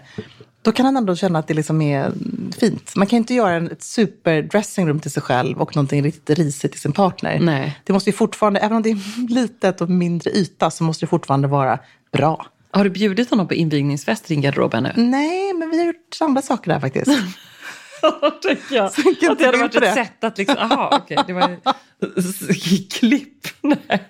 Då 0.61 0.71
kan 0.71 0.85
han 0.85 0.97
ändå 0.97 1.15
känna 1.15 1.39
att 1.39 1.47
det 1.47 1.53
liksom 1.53 1.81
är 1.81 2.11
fint. 2.59 2.95
Man 2.95 3.07
kan 3.07 3.17
inte 3.17 3.33
göra 3.33 3.53
en, 3.53 3.71
ett 3.71 3.83
super 3.83 4.41
dressing 4.41 4.99
till 4.99 5.11
sig 5.11 5.23
själv 5.23 5.61
och 5.61 5.75
någonting 5.75 6.03
riktigt 6.03 6.37
risigt 6.37 6.71
till 6.71 6.81
sin 6.81 6.91
partner. 6.91 7.39
Nej. 7.39 7.79
Det 7.83 7.93
måste 7.93 8.09
ju 8.09 8.15
fortfarande, 8.15 8.59
även 8.59 8.77
om 8.77 8.83
det 8.83 8.89
är 8.89 9.29
litet 9.29 9.81
och 9.81 9.89
mindre 9.89 10.31
yta, 10.31 10.71
så 10.71 10.83
måste 10.83 11.05
det 11.05 11.09
fortfarande 11.09 11.47
vara 11.47 11.79
bra. 12.11 12.45
Har 12.77 12.83
du 12.83 12.89
bjudit 12.89 13.29
honom 13.29 13.47
på 13.47 13.53
invigningsfest 13.53 14.31
i 14.31 14.33
din 14.33 14.41
garderob 14.41 14.73
ännu? 14.73 14.93
Nej, 14.95 15.53
men 15.53 15.69
vi 15.69 15.77
har 15.77 15.85
gjort 15.85 16.17
andra 16.21 16.41
saker 16.41 16.71
där 16.71 16.79
faktiskt. 16.79 17.11
tänker 18.41 18.75
jag. 18.75 18.85
Att 18.85 19.39
det 19.39 19.45
hade 19.45 19.57
varit 19.57 19.75
ett 19.75 19.93
sätt 19.93 20.23
att 20.23 20.37
liksom, 20.37 20.57
aha, 20.57 20.99
okej, 21.03 21.17
det 21.27 21.33
var 21.33 21.57
klipp. 22.99 23.33
Nej, 23.61 24.03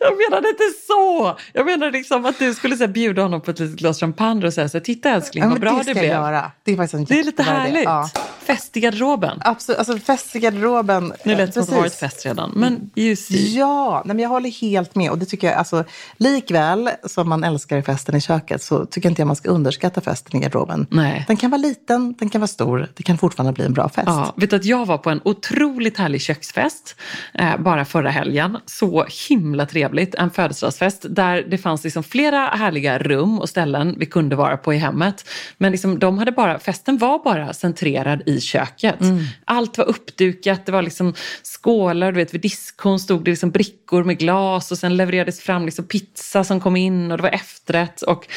jag 0.00 0.12
menade 0.30 0.48
inte 0.48 0.62
så. 0.86 1.36
Jag 1.52 1.66
menade 1.66 1.90
liksom 1.92 2.26
att 2.26 2.38
du 2.38 2.54
skulle 2.54 2.76
så 2.76 2.82
här, 2.84 2.92
bjuda 2.92 3.22
honom 3.22 3.40
på 3.40 3.50
ett 3.50 3.58
litet 3.58 3.76
glas 3.76 4.00
champagne 4.00 4.46
och 4.46 4.52
säga 4.54 4.68
så 4.68 4.78
här, 4.78 4.84
titta 4.84 5.10
älskling 5.10 5.44
Ja, 5.44 5.50
vad 5.50 5.60
bra 5.60 5.70
det 5.78 5.84
ska 5.84 5.94
det 5.94 5.98
jag 6.00 6.02
blev. 6.02 6.12
göra. 6.12 6.52
Det 6.64 6.72
är 6.72 6.76
faktiskt 6.76 6.94
en 6.94 7.04
Det 7.04 7.20
är 7.20 7.24
lite 7.24 7.42
härligt. 7.42 7.84
Ja. 7.84 8.10
Fest 8.44 8.76
i 8.76 8.80
garderoben. 8.80 9.38
Absolut, 9.44 9.78
alltså 9.78 9.98
fest 9.98 10.36
i 10.36 10.38
garderoben. 10.38 11.12
Nu 11.24 11.36
lät 11.36 11.46
det 11.46 11.52
som 11.52 11.62
att 11.62 11.68
det 11.70 11.76
varit 11.76 11.94
fest 11.94 12.26
redan, 12.26 12.52
men 12.54 12.90
you 12.94 13.16
see. 13.16 13.56
Ja, 13.58 14.02
nej, 14.04 14.16
men 14.16 14.22
jag 14.22 14.28
håller 14.30 14.50
helt 14.50 14.94
med. 14.94 15.10
Och 15.10 15.18
det 15.18 15.26
tycker 15.26 15.46
jag, 15.46 15.56
alltså, 15.56 15.84
likväl 16.16 16.90
som 17.04 17.28
man 17.28 17.44
älskar 17.44 17.82
festen 17.82 18.16
i 18.16 18.20
köket 18.20 18.62
så 18.62 18.86
tycker 18.86 19.08
inte 19.08 19.20
jag 19.22 19.26
man 19.26 19.36
ska 19.36 19.48
underskatta 19.50 20.00
festen 20.00 20.40
i 20.40 20.42
garderoben. 20.42 20.86
Nej. 20.90 21.24
Den 21.28 21.36
kan 21.36 21.50
vara 21.50 21.60
liten, 21.60 22.14
den 22.18 22.30
kan 22.30 22.40
vara 22.40 22.48
stor, 22.48 22.88
det 22.96 23.02
kan 23.02 23.18
fortfarande 23.26 23.52
bli 23.52 23.64
en 23.64 23.72
bra 23.72 23.88
fest. 23.88 24.06
Ja, 24.06 24.34
vet 24.36 24.52
att 24.52 24.64
jag 24.64 24.86
var 24.86 24.98
på 24.98 25.10
en 25.10 25.20
otroligt 25.24 25.98
härlig 25.98 26.20
köksfest 26.20 26.96
eh, 27.34 27.56
bara 27.58 27.84
förra 27.84 28.10
helgen. 28.10 28.58
Så 28.66 29.06
himla 29.28 29.66
trevligt. 29.66 30.14
En 30.14 30.30
födelsedagsfest 30.30 31.06
där 31.08 31.42
det 31.50 31.58
fanns 31.58 31.84
liksom 31.84 32.02
flera 32.02 32.46
härliga 32.46 32.98
rum 32.98 33.38
och 33.38 33.48
ställen 33.48 33.94
vi 33.98 34.06
kunde 34.06 34.36
vara 34.36 34.56
på 34.56 34.74
i 34.74 34.76
hemmet. 34.76 35.28
Men 35.58 35.72
liksom, 35.72 35.98
de 35.98 36.18
hade 36.18 36.32
bara, 36.32 36.58
festen 36.58 36.98
var 36.98 37.24
bara 37.24 37.52
centrerad 37.52 38.22
i 38.26 38.40
köket. 38.40 38.98
Allt 39.44 39.78
var 39.78 39.84
uppdukat, 39.84 40.66
det 40.66 40.72
var 40.72 40.82
liksom 40.82 41.14
skålar, 41.42 42.12
du 42.12 42.18
vet 42.18 42.34
vid 42.34 42.40
diskhon 42.40 43.00
stod 43.00 43.24
det 43.24 43.30
liksom 43.30 43.50
brickor 43.50 44.04
med 44.04 44.18
glas 44.18 44.72
och 44.72 44.78
sen 44.78 44.96
levererades 44.96 45.40
fram 45.40 45.64
liksom 45.64 45.84
pizza 45.84 46.44
som 46.44 46.60
kom 46.60 46.76
in 46.76 47.10
och 47.10 47.16
det 47.16 47.22
var 47.22 47.30
efterrätt. 47.30 48.02
Och 48.02 48.28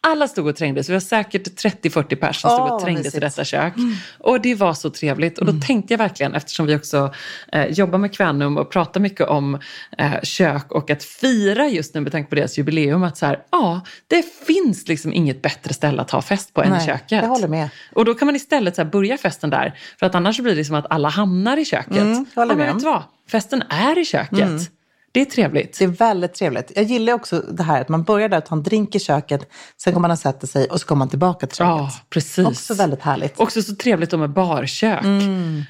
alla 0.00 0.28
stod 0.28 0.46
och 0.46 0.56
trängdes. 0.56 0.88
Vi 0.88 0.92
var 0.92 1.00
säkert 1.00 1.46
30-40 1.46 2.16
personer 2.16 2.32
som 2.32 2.50
stod 2.50 2.72
och 2.72 2.82
trängdes 2.82 3.14
i 3.14 3.20
detta 3.20 3.44
kök. 3.44 3.72
Och 4.18 4.40
det 4.40 4.54
var 4.54 4.74
så 4.74 4.90
trevligt. 4.90 5.38
Och 5.38 5.46
då 5.46 5.52
tänkte 5.66 5.92
jag 5.92 5.98
verkligen, 5.98 6.34
eftersom 6.34 6.66
vi 6.66 6.76
också 6.76 7.14
eh, 7.52 7.66
jobbar 7.66 7.98
med 7.98 8.14
Kvänum 8.14 8.56
och 8.56 8.70
pratar 8.70 9.00
mycket 9.00 9.26
om 9.26 9.58
eh, 9.98 10.20
kök 10.22 10.72
och 10.72 10.90
att 10.90 11.04
fira 11.04 11.68
just 11.68 11.94
nu 11.94 12.00
med 12.00 12.12
tanke 12.12 12.28
på 12.28 12.34
deras 12.34 12.58
jubileum, 12.58 13.02
att 13.02 13.16
så 13.16 13.26
här, 13.26 13.42
ja, 13.50 13.80
det 14.06 14.24
finns 14.46 14.88
liksom 14.88 15.12
inget 15.12 15.42
bättre 15.42 15.74
ställe 15.74 16.02
att 16.02 16.10
ha 16.10 16.22
fest 16.22 16.54
på 16.54 16.62
än 16.62 16.70
Nej, 16.70 16.82
i 16.82 16.86
köket. 16.86 17.22
jag 17.22 17.28
håller 17.28 17.48
med. 17.48 17.68
Och 17.92 18.04
då 18.04 18.14
kan 18.14 18.26
man 18.26 18.36
istället 18.36 18.76
så 18.76 18.82
här 18.82 18.90
börja 18.90 19.18
festen 19.18 19.50
där, 19.50 19.78
för 19.98 20.06
att 20.06 20.14
annars 20.14 20.40
blir 20.40 20.56
det 20.56 20.64
som 20.64 20.74
att 20.74 20.86
alla 20.90 21.08
hamnar 21.08 21.56
i 21.56 21.64
köket. 21.64 21.96
Mm, 21.96 22.26
håller 22.34 22.52
ja, 22.52 22.56
men 22.56 22.56
med. 22.56 22.66
vet 22.66 22.78
du 22.78 22.84
vad? 22.84 23.02
Festen 23.30 23.62
är 23.68 23.98
i 23.98 24.04
köket. 24.04 24.70
Det 25.18 25.22
är 25.22 25.24
trevligt. 25.24 25.78
Det 25.78 25.84
är 25.84 25.88
väldigt 25.88 26.34
trevligt. 26.34 26.72
Jag 26.74 26.84
gillar 26.84 27.12
också 27.12 27.40
det 27.40 27.62
här 27.62 27.80
att 27.80 27.88
man 27.88 28.02
börjar 28.02 28.28
där 28.28 28.38
och 28.38 28.44
tar 28.44 28.56
en 28.56 28.62
drink 28.62 28.94
i 28.94 28.98
köket, 28.98 29.48
sen 29.76 29.92
kommer 29.92 30.08
man 30.08 30.10
och 30.10 30.18
sätter 30.18 30.46
sig 30.46 30.66
och 30.66 30.80
så 30.80 30.86
kommer 30.86 30.98
man 30.98 31.08
tillbaka 31.08 31.46
till 31.46 31.56
köket. 31.56 31.70
Ja, 31.70 31.90
precis. 32.10 32.46
Också 32.46 32.74
väldigt 32.74 33.02
härligt. 33.02 33.40
Också 33.40 33.62
så 33.62 33.74
trevligt 33.74 34.12
med 34.12 34.30
barkök. 34.30 35.04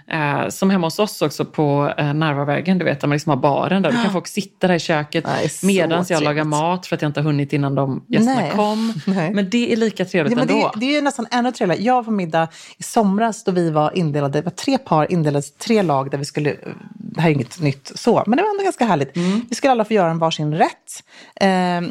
Eh, 0.09 0.49
som 0.49 0.71
hemma 0.71 0.87
hos 0.87 0.99
oss 0.99 1.23
också 1.23 1.45
på 1.45 1.95
eh, 1.99 2.15
Narvavägen, 2.15 2.79
du 2.79 2.85
vet, 2.85 3.01
där 3.01 3.09
man 3.09 3.15
liksom 3.15 3.31
har 3.31 3.37
baren 3.37 3.83
där. 3.83 3.93
Då 3.93 3.97
kan 4.03 4.13
folk 4.13 4.27
sitta 4.27 4.67
där 4.67 4.75
i 4.75 4.79
köket 4.79 5.25
medan 5.63 6.05
jag 6.09 6.23
lagar 6.23 6.45
mat 6.45 6.87
för 6.87 6.97
att 6.97 7.03
jag 7.03 7.09
inte 7.09 7.21
har 7.21 7.25
hunnit 7.25 7.53
innan 7.53 7.75
de 7.75 8.05
gästerna 8.09 8.41
Nej. 8.41 8.51
kom. 8.51 8.93
Nej. 9.07 9.35
Men 9.35 9.51
det 9.51 9.73
är 9.73 9.77
lika 9.77 10.05
trevligt 10.05 10.39
Ja, 10.39 10.43
ändå. 10.43 10.71
det, 10.75 10.87
det 10.87 10.97
är 10.97 11.03
nästan 11.03 11.27
ännu 11.31 11.53
trevligare. 11.53 11.83
Jag 11.83 11.95
var 11.95 12.03
på 12.03 12.11
middag 12.11 12.49
i 12.79 12.83
somras 12.83 13.45
då 13.45 13.53
vi 13.53 13.71
var 13.71 13.97
indelade, 13.97 14.39
det 14.39 14.45
var 14.45 14.51
tre 14.51 14.79
par 14.79 15.13
indelade 15.13 15.47
i 15.47 15.51
tre 15.59 15.83
lag 15.83 16.11
där 16.11 16.19
vi 16.19 16.25
skulle, 16.25 16.57
det 16.95 17.21
här 17.21 17.31
är 17.31 17.35
inget 17.35 17.61
nytt 17.61 17.93
så, 17.95 18.23
men 18.27 18.37
det 18.37 18.43
var 18.43 18.51
ändå 18.51 18.65
ganska 18.65 18.85
härligt. 18.85 19.17
Vi 19.49 19.55
skulle 19.55 19.71
alla 19.71 19.85
få 19.85 19.95
göra 19.95 20.11
en 20.11 20.19
varsin 20.19 20.55
rätt. 20.55 21.05
Eh, 21.41 21.49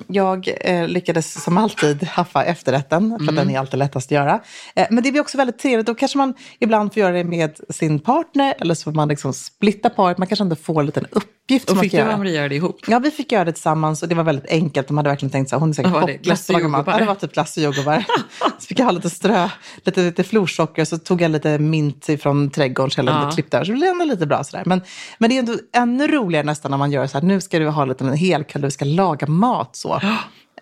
jag 0.08 0.50
eh, 0.62 0.88
lyckades 0.88 1.44
som 1.44 1.58
alltid 1.58 2.04
haffa 2.04 2.44
efterrätten, 2.44 3.20
för 3.26 3.32
den 3.32 3.50
är 3.50 3.60
alltid 3.60 3.80
lättast 3.80 4.08
att 4.08 4.12
göra. 4.12 4.42
Eh, 4.76 4.88
men 4.90 5.04
det 5.04 5.12
blir 5.12 5.22
också 5.22 5.38
väldigt 5.38 5.60
trevligt, 5.60 5.88
då 5.88 5.96
kanske 5.96 6.18
man 6.18 6.34
ibland 6.60 6.94
får 6.94 7.02
göra 7.02 7.14
det 7.14 7.24
med 7.24 7.60
sin 7.70 8.00
partner, 8.00 8.56
eller 8.60 8.74
så 8.76 8.84
får 8.84 8.92
man 8.92 9.08
liksom 9.08 9.34
splitta 9.34 9.90
paret, 9.90 10.18
man 10.18 10.28
kanske 10.28 10.44
ändå 10.44 10.56
får 10.56 10.80
en 10.80 10.86
liten 10.86 11.06
uppgift 11.48 11.70
och 11.70 11.80
fick 11.80 11.92
du 11.92 12.02
och. 12.02 12.20
Marie 12.20 12.36
göra 12.36 12.50
det 12.50 12.56
ihop? 12.56 12.80
Ja, 12.88 13.00
vi 13.00 13.12
fick 13.12 13.32
göra 13.32 13.46
det 13.46 13.52
tillsammans 13.52 14.04
och 14.04 14.10
det 14.10 14.16
var 14.16 14.24
väldigt 14.24 14.52
enkelt. 14.52 14.88
De 14.88 14.98
hade 14.98 15.10
verkligen 15.10 15.32
tänkt 15.32 15.50
så 15.50 15.56
här, 15.56 15.60
hon 15.60 15.70
är 15.70 15.74
säkert 15.74 15.94
det? 15.94 16.00
hopplös 16.00 16.22
Glass 16.22 16.50
och 16.50 16.56
jordgubbar? 16.62 16.84
Ja, 16.88 16.98
det 16.98 17.06
var 17.06 17.16
typ 17.16 17.34
glass 17.34 17.58
och 17.58 17.64
jordgubbar. 17.64 18.04
så 18.60 18.68
fick 18.68 18.80
jag 18.80 18.86
ha 18.86 18.92
lite 18.92 19.10
strö, 19.10 19.50
lite, 19.84 20.02
lite 20.02 20.24
florsocker, 20.24 20.86
så 20.86 20.98
tog 20.98 21.22
jag 21.22 21.32
lite 21.32 21.60
mint 21.60 22.10
från 22.20 22.50
trädgården, 22.50 22.92
så 22.92 23.00
jag 23.00 23.08
Ja. 23.08 23.24
lite 23.24 23.36
klippt 23.36 23.52
där. 23.52 23.64
Så 23.64 23.72
det 23.72 23.78
blev 23.78 23.90
ändå 23.90 24.06
lite 24.06 24.26
bra 24.26 24.44
sådär. 24.44 24.64
Men, 24.66 24.82
men 25.18 25.30
det 25.30 25.36
är 25.36 25.40
ändå 25.40 25.54
ännu 25.74 26.08
roligare 26.08 26.46
nästan 26.46 26.72
när 26.72 26.78
man 26.78 26.92
gör 26.92 27.08
så 27.08 27.18
här, 27.18 27.26
nu 27.26 27.42
ska 27.42 27.60
du 27.60 27.68
ha 27.68 27.86
lite 27.86 28.04
en 28.04 28.14
hel 28.14 28.44
kväll, 28.44 28.62
du 28.62 28.72
ska 28.72 28.86
laga 28.86 29.28
mat 29.28 29.76
så. 29.76 30.02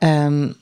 Ehm, 0.02 0.54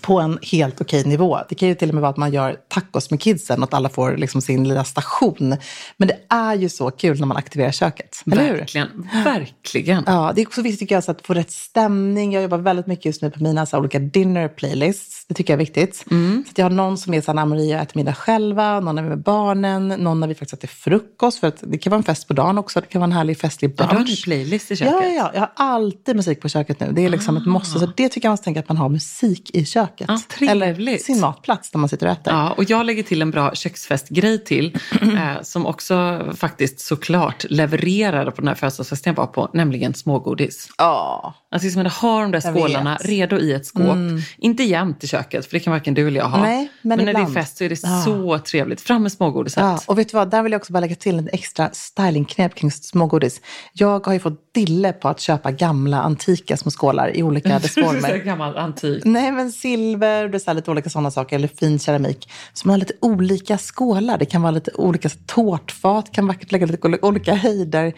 på 0.00 0.20
en 0.20 0.38
helt 0.42 0.80
okej 0.80 1.04
nivå. 1.04 1.38
Det 1.48 1.54
kan 1.54 1.68
ju 1.68 1.74
till 1.74 1.88
och 1.88 1.94
med 1.94 2.00
vara 2.00 2.10
att 2.10 2.16
man 2.16 2.32
gör 2.32 2.56
tacos 2.68 3.10
med 3.10 3.20
kidsen 3.20 3.58
och 3.58 3.64
att 3.64 3.74
alla 3.74 3.88
får 3.88 4.16
liksom 4.16 4.42
sin 4.42 4.68
lilla 4.68 4.84
station. 4.84 5.56
Men 5.96 6.08
det 6.08 6.18
är 6.28 6.54
ju 6.54 6.68
så 6.68 6.90
kul 6.90 7.20
när 7.20 7.26
man 7.26 7.36
aktiverar 7.36 7.72
köket. 7.72 8.22
Eller? 8.32 8.52
Verkligen, 8.52 9.08
verkligen. 9.24 10.04
Ja, 10.06 10.32
det 10.34 10.40
är 10.40 10.46
också 10.46 10.62
viktigt 10.62 10.80
tycker 10.80 10.94
jag, 10.94 11.04
att 11.06 11.26
få 11.26 11.34
rätt 11.34 11.50
stämning. 11.50 12.32
Jag 12.32 12.42
jobbar 12.42 12.58
väldigt 12.58 12.86
mycket 12.86 13.04
just 13.04 13.22
nu 13.22 13.30
på 13.30 13.42
mina 13.42 13.66
så 13.66 13.78
olika 13.78 13.98
dinner 13.98 14.48
playlists. 14.48 15.26
Det 15.28 15.34
tycker 15.34 15.52
jag 15.52 15.56
är 15.56 15.64
viktigt. 15.64 16.04
Mm. 16.10 16.44
Så 16.46 16.52
jag 16.56 16.64
har 16.64 16.70
någon 16.70 16.98
som 16.98 17.14
är 17.14 17.20
så 17.20 17.26
här, 17.26 17.34
när 17.34 17.44
Maria 17.44 17.82
äter 17.82 17.96
middag 17.96 18.14
själva, 18.14 18.80
någon 18.80 18.94
när 18.94 19.02
vi 19.02 19.06
är 19.06 19.10
med 19.10 19.22
barnen, 19.24 19.88
någon 19.88 20.20
när 20.20 20.28
vi 20.28 20.34
faktiskt 20.34 20.54
äter 20.64 20.68
frukost. 20.68 21.40
För 21.40 21.48
att 21.48 21.58
det 21.60 21.78
kan 21.78 21.90
vara 21.90 21.98
en 21.98 22.04
fest 22.04 22.28
på 22.28 22.34
dagen 22.34 22.58
också. 22.58 22.80
Det 22.80 22.86
kan 22.86 23.00
vara 23.00 23.08
en 23.08 23.12
härlig 23.12 23.38
festlig 23.38 23.70
Ja, 23.70 23.74
du 23.76 23.82
har 23.82 23.90
en 23.90 24.04
brunch. 24.04 24.24
playlist 24.24 24.70
i 24.70 24.76
köket. 24.76 24.94
Ja, 24.94 25.04
ja, 25.04 25.12
ja, 25.14 25.30
jag 25.34 25.40
har 25.40 25.50
alltid 25.54 26.16
musik 26.16 26.40
på 26.40 26.48
köket 26.48 26.80
nu. 26.80 26.92
Det 26.92 27.04
är 27.04 27.08
liksom 27.08 27.36
ett 27.36 27.46
måste. 27.46 27.78
Så 27.78 27.86
det 27.96 28.08
tycker 28.08 28.26
jag 28.26 28.30
man 28.30 28.36
ska 28.36 28.44
tänka 28.44 28.60
att 28.60 28.68
man 28.68 28.76
har 28.76 28.88
musik 28.88 29.50
i 29.54 29.64
köket. 29.64 29.79
Ja, 30.08 30.20
trevligt. 30.28 30.78
Eller 30.78 30.98
sin 30.98 31.20
matplats 31.20 31.70
där 31.70 31.78
man 31.78 31.88
sitter 31.88 32.06
och 32.06 32.12
äter. 32.12 32.32
Ja, 32.32 32.50
och 32.50 32.64
jag 32.64 32.86
lägger 32.86 33.02
till 33.02 33.22
en 33.22 33.30
bra 33.30 33.54
köksfestgrej 33.54 34.44
till, 34.44 34.76
eh, 35.02 35.42
som 35.42 35.66
också 35.66 36.26
faktiskt 36.36 36.80
såklart 36.80 37.44
levererade 37.50 38.30
på 38.30 38.40
den 38.40 38.48
här 38.48 38.54
födelsedagsfesten 38.54 39.10
jag 39.10 39.16
var 39.16 39.26
på, 39.26 39.50
nämligen 39.54 39.94
smågodis. 39.94 40.68
Ja. 40.78 41.34
Alltså 41.52 41.66
liksom 41.66 41.86
att 41.86 41.92
ha 41.92 42.20
de 42.22 42.30
där 42.30 42.40
skålarna. 42.40 42.96
Mm. 42.96 43.10
redo 43.10 43.38
i 43.38 43.52
ett 43.52 43.66
skåp. 43.66 43.96
Inte 44.38 44.62
jämt 44.62 45.04
i 45.04 45.06
köket, 45.08 45.46
för 45.46 45.52
det 45.52 45.60
kan 45.60 45.72
varken 45.72 45.94
du 45.94 46.08
eller 46.08 46.20
jag 46.20 46.28
ha. 46.28 46.42
Nej, 46.42 46.68
men 46.82 46.98
när 47.04 47.12
det 47.14 47.20
är 47.20 47.26
fest 47.26 47.56
så 47.56 47.64
är 47.64 47.68
det 47.68 47.80
Ja. 47.82 48.02
så 48.04 48.38
trevligt. 48.38 48.80
Fram 48.80 49.02
med 49.02 49.12
smågodiset. 49.12 49.60
Ja, 49.62 49.80
och 49.86 49.98
vet 49.98 50.08
du 50.10 50.16
vad, 50.16 50.30
där 50.30 50.42
vill 50.42 50.52
jag 50.52 50.58
också 50.60 50.72
bara 50.72 50.80
lägga 50.80 50.94
till 50.94 51.18
en 51.18 51.28
extra 51.32 51.70
stylingknep 51.72 52.54
kring 52.54 52.70
smågodis. 52.70 53.40
Jag 53.72 54.06
har 54.06 54.12
ju 54.12 54.18
fått 54.18 54.54
dille 54.54 54.92
på 54.92 55.08
att 55.08 55.20
köpa 55.20 55.50
gamla 55.50 56.02
antika 56.02 56.56
små 56.56 56.70
skålar 56.70 57.16
i 57.16 57.22
olika 57.22 57.48
dess 57.58 57.74
former. 57.74 58.16
gammal 58.16 58.56
antik. 58.56 59.04
Nej, 59.04 59.32
men 59.32 59.52
silver, 59.70 60.28
det 60.28 60.48
är 60.48 60.54
lite 60.54 60.70
olika 60.70 60.90
sådana 60.90 61.10
saker, 61.10 61.36
eller 61.36 61.48
fin 61.48 61.78
keramik. 61.78 62.30
Så 62.52 62.68
man 62.68 62.72
har 62.72 62.78
lite 62.78 62.92
olika 63.00 63.58
skålar. 63.58 64.18
Det 64.18 64.24
kan 64.24 64.42
vara 64.42 64.50
lite 64.50 64.70
olika 64.74 65.08
tårtfat, 65.26 66.12
kan 66.12 66.26
vackert 66.26 66.52
lägga 66.52 66.66
lite 66.66 66.98
olika 67.02 67.34
höjder. 67.34 67.92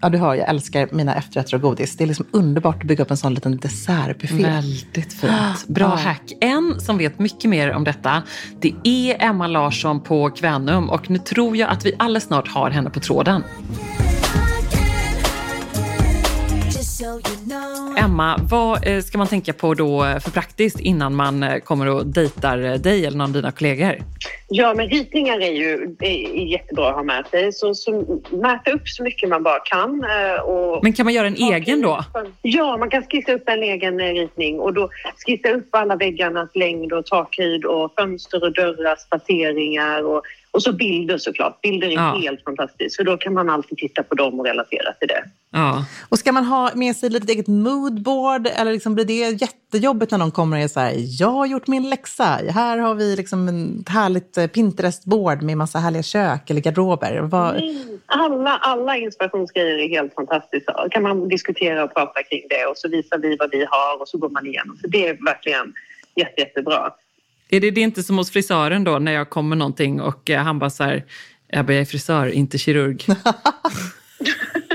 Ja, 0.00 0.08
du 0.08 0.18
hör, 0.18 0.34
jag 0.34 0.48
älskar 0.48 0.88
mina 0.92 1.14
efterrätter 1.14 1.54
och 1.54 1.60
godis. 1.60 1.96
Det 1.96 2.04
är 2.04 2.08
liksom 2.08 2.26
underbart 2.30 2.76
att 2.76 2.88
bygga 2.88 3.04
upp 3.04 3.10
en 3.10 3.16
sån 3.16 3.34
liten 3.34 3.56
dessertbuffé. 3.56 4.42
Väldigt 4.42 5.12
fint. 5.12 5.66
Bra 5.66 5.94
hack. 5.94 6.32
En 6.40 6.80
som 6.80 6.98
vet 6.98 7.18
mycket 7.18 7.50
mer 7.50 7.72
om 7.72 7.84
detta, 7.84 8.22
det 8.60 8.74
är 8.84 9.16
Emma 9.24 9.46
Larsson 9.46 10.00
på 10.00 10.30
Kvänum. 10.30 10.90
Och 10.90 11.10
nu 11.10 11.18
tror 11.18 11.56
jag 11.56 11.70
att 11.70 11.86
vi 11.86 11.94
alldeles 11.98 12.24
snart 12.24 12.48
har 12.48 12.70
henne 12.70 12.90
på 12.90 13.00
tråden. 13.00 13.42
Emma, 17.96 18.40
vad 18.50 18.86
eh, 18.86 19.02
ska 19.02 19.18
man 19.18 19.26
tänka 19.26 19.52
på 19.52 19.74
då 19.74 20.04
eh, 20.04 20.18
för 20.18 20.30
praktiskt 20.30 20.80
innan 20.80 21.14
man 21.14 21.42
eh, 21.42 21.58
kommer 21.58 21.88
och 21.88 22.06
dejtar 22.06 22.78
dig 22.78 23.06
eller 23.06 23.18
någon 23.18 23.26
av 23.26 23.32
dina 23.32 23.52
kollegor? 23.52 23.98
Ja, 24.48 24.74
men 24.74 24.88
ritningar 24.88 25.40
är 25.40 25.52
ju 25.52 25.96
är 26.00 26.50
jättebra 26.52 26.88
att 26.88 26.94
ha 26.94 27.02
med 27.02 27.26
sig. 27.26 27.52
Så, 27.52 27.74
så 27.74 28.20
mäta 28.30 28.70
upp 28.70 28.88
så 28.88 29.02
mycket 29.02 29.28
man 29.28 29.42
bara 29.42 29.58
kan. 29.58 30.04
Och 30.44 30.82
Men 30.82 30.92
kan 30.92 31.06
man 31.06 31.14
göra 31.14 31.26
en 31.26 31.36
egen 31.36 31.82
då? 31.82 32.04
Ja, 32.42 32.76
man 32.76 32.90
kan 32.90 33.02
skissa 33.02 33.32
upp 33.32 33.48
en 33.48 33.62
egen 33.62 33.98
ritning 33.98 34.60
och 34.60 34.74
då 34.74 34.90
skissa 35.26 35.48
upp 35.48 35.68
alla 35.70 35.96
väggarnas 35.96 36.50
längd 36.54 36.92
och 36.92 37.06
takhöjd 37.06 37.64
och 37.64 37.94
fönster 37.98 38.44
och 38.44 38.52
dörrar, 38.52 38.96
spaceringar 38.96 40.02
och, 40.02 40.22
och 40.56 40.62
så 40.62 40.72
bilder 40.72 41.18
såklart. 41.18 41.60
Bilder 41.60 41.88
är 41.88 41.92
Ja. 41.92 42.18
helt 42.22 42.44
fantastiskt 42.44 42.96
för 42.96 43.04
då 43.04 43.16
kan 43.16 43.34
man 43.34 43.50
alltid 43.50 43.78
titta 43.78 44.02
på 44.02 44.14
dem 44.14 44.40
och 44.40 44.46
relatera 44.46 44.92
till 44.92 45.08
det. 45.08 45.24
Ja. 45.52 45.84
Och 46.08 46.18
ska 46.18 46.32
man 46.32 46.44
ha 46.44 46.70
med 46.74 46.96
sig 46.96 47.10
lite 47.10 47.32
eget 47.32 47.46
moodboard 47.46 48.46
eller 48.56 48.72
liksom 48.72 48.94
blir 48.94 49.04
det 49.04 49.14
jättejobbigt 49.42 50.10
när 50.12 50.18
någon 50.18 50.30
kommer 50.30 50.56
och 50.56 50.62
är 50.62 50.68
så 50.68 50.80
här, 50.80 50.92
jag 51.20 51.28
har 51.28 51.46
gjort 51.46 51.66
min 51.66 51.90
läxa, 51.90 52.24
här 52.48 52.78
har 52.78 52.94
vi 52.94 53.16
liksom 53.16 53.48
ett 53.80 53.88
härligt 53.88 54.36
eh, 54.38 54.46
Pinterest-board 54.46 55.42
med 55.42 55.56
massa 55.56 55.78
härliga 55.78 56.02
kök 56.02 56.50
eller 56.50 56.60
garderober. 56.60 57.18
Vad... 57.20 57.62
Alla, 58.06 58.50
alla 58.56 58.96
inspirationsgrejer 58.96 59.78
är 59.78 59.88
helt 59.88 60.14
fantastiska. 60.14 60.72
Då 60.82 60.88
kan 60.88 61.02
man 61.02 61.28
diskutera 61.28 61.84
och 61.84 61.94
prata 61.94 62.22
kring 62.22 62.42
det 62.50 62.66
och 62.66 62.76
så 62.78 62.88
visar 62.88 63.18
vi 63.18 63.36
vad 63.36 63.50
vi 63.50 63.66
har 63.70 64.00
och 64.00 64.08
så 64.08 64.18
går 64.18 64.28
man 64.28 64.46
igenom. 64.46 64.76
Så 64.82 64.86
det 64.88 65.08
är 65.08 65.24
verkligen 65.24 65.72
jätte, 66.16 66.40
jättebra. 66.40 66.90
Är 67.48 67.60
det, 67.60 67.70
det 67.70 67.80
är 67.80 67.84
inte 67.84 68.02
som 68.02 68.18
hos 68.18 68.30
frisören 68.30 68.84
då 68.84 68.98
när 68.98 69.12
jag 69.12 69.30
kommer 69.30 69.56
någonting 69.56 70.00
och 70.00 70.30
eh, 70.30 70.42
han 70.42 70.58
bara 70.58 70.70
så 70.70 70.84
här, 70.84 71.04
jag 71.48 71.70
är 71.70 71.84
frisör, 71.84 72.26
inte 72.26 72.58
kirurg. 72.58 73.04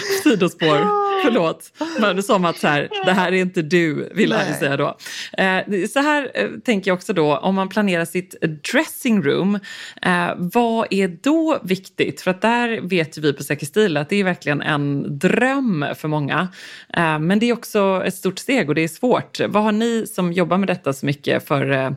Sidospår, 0.22 0.78
förlåt. 1.22 1.72
Men 2.00 2.22
som 2.22 2.44
att 2.44 2.58
så 2.58 2.66
här, 2.66 2.88
det 3.04 3.12
här 3.12 3.32
är 3.32 3.36
inte 3.36 3.62
du, 3.62 4.12
vill 4.14 4.30
Nej. 4.30 4.54
säga 4.58 4.76
då. 4.76 4.96
Eh, 5.38 5.86
så 5.88 6.00
här 6.00 6.30
eh, 6.34 6.48
tänker 6.64 6.90
jag 6.90 6.96
också 6.96 7.12
då, 7.12 7.36
om 7.36 7.54
man 7.54 7.68
planerar 7.68 8.04
sitt 8.04 8.34
dressing 8.72 9.22
room, 9.22 9.58
eh, 10.02 10.30
vad 10.36 10.86
är 10.90 11.08
då 11.22 11.58
viktigt? 11.62 12.20
För 12.20 12.30
att 12.30 12.42
där 12.42 12.80
vet 12.80 13.18
vi 13.18 13.32
på 13.32 13.42
Säker 13.42 13.66
stil 13.66 13.96
att 13.96 14.08
det 14.08 14.16
är 14.16 14.24
verkligen 14.24 14.62
en 14.62 15.18
dröm 15.18 15.86
för 15.96 16.08
många. 16.08 16.48
Eh, 16.96 17.18
men 17.18 17.38
det 17.38 17.46
är 17.46 17.52
också 17.52 18.02
ett 18.06 18.14
stort 18.14 18.38
steg 18.38 18.68
och 18.68 18.74
det 18.74 18.84
är 18.84 18.88
svårt. 18.88 19.40
Vad 19.48 19.62
har 19.62 19.72
ni 19.72 20.06
som 20.06 20.32
jobbar 20.32 20.58
med 20.58 20.68
detta 20.68 20.92
så 20.92 21.06
mycket 21.06 21.48
för 21.48 21.96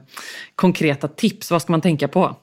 konkreta 0.55 1.07
tips? 1.07 1.51
Vad 1.51 1.61
ska 1.61 1.73
man 1.73 1.81
tänka 1.81 2.07
på? 2.07 2.35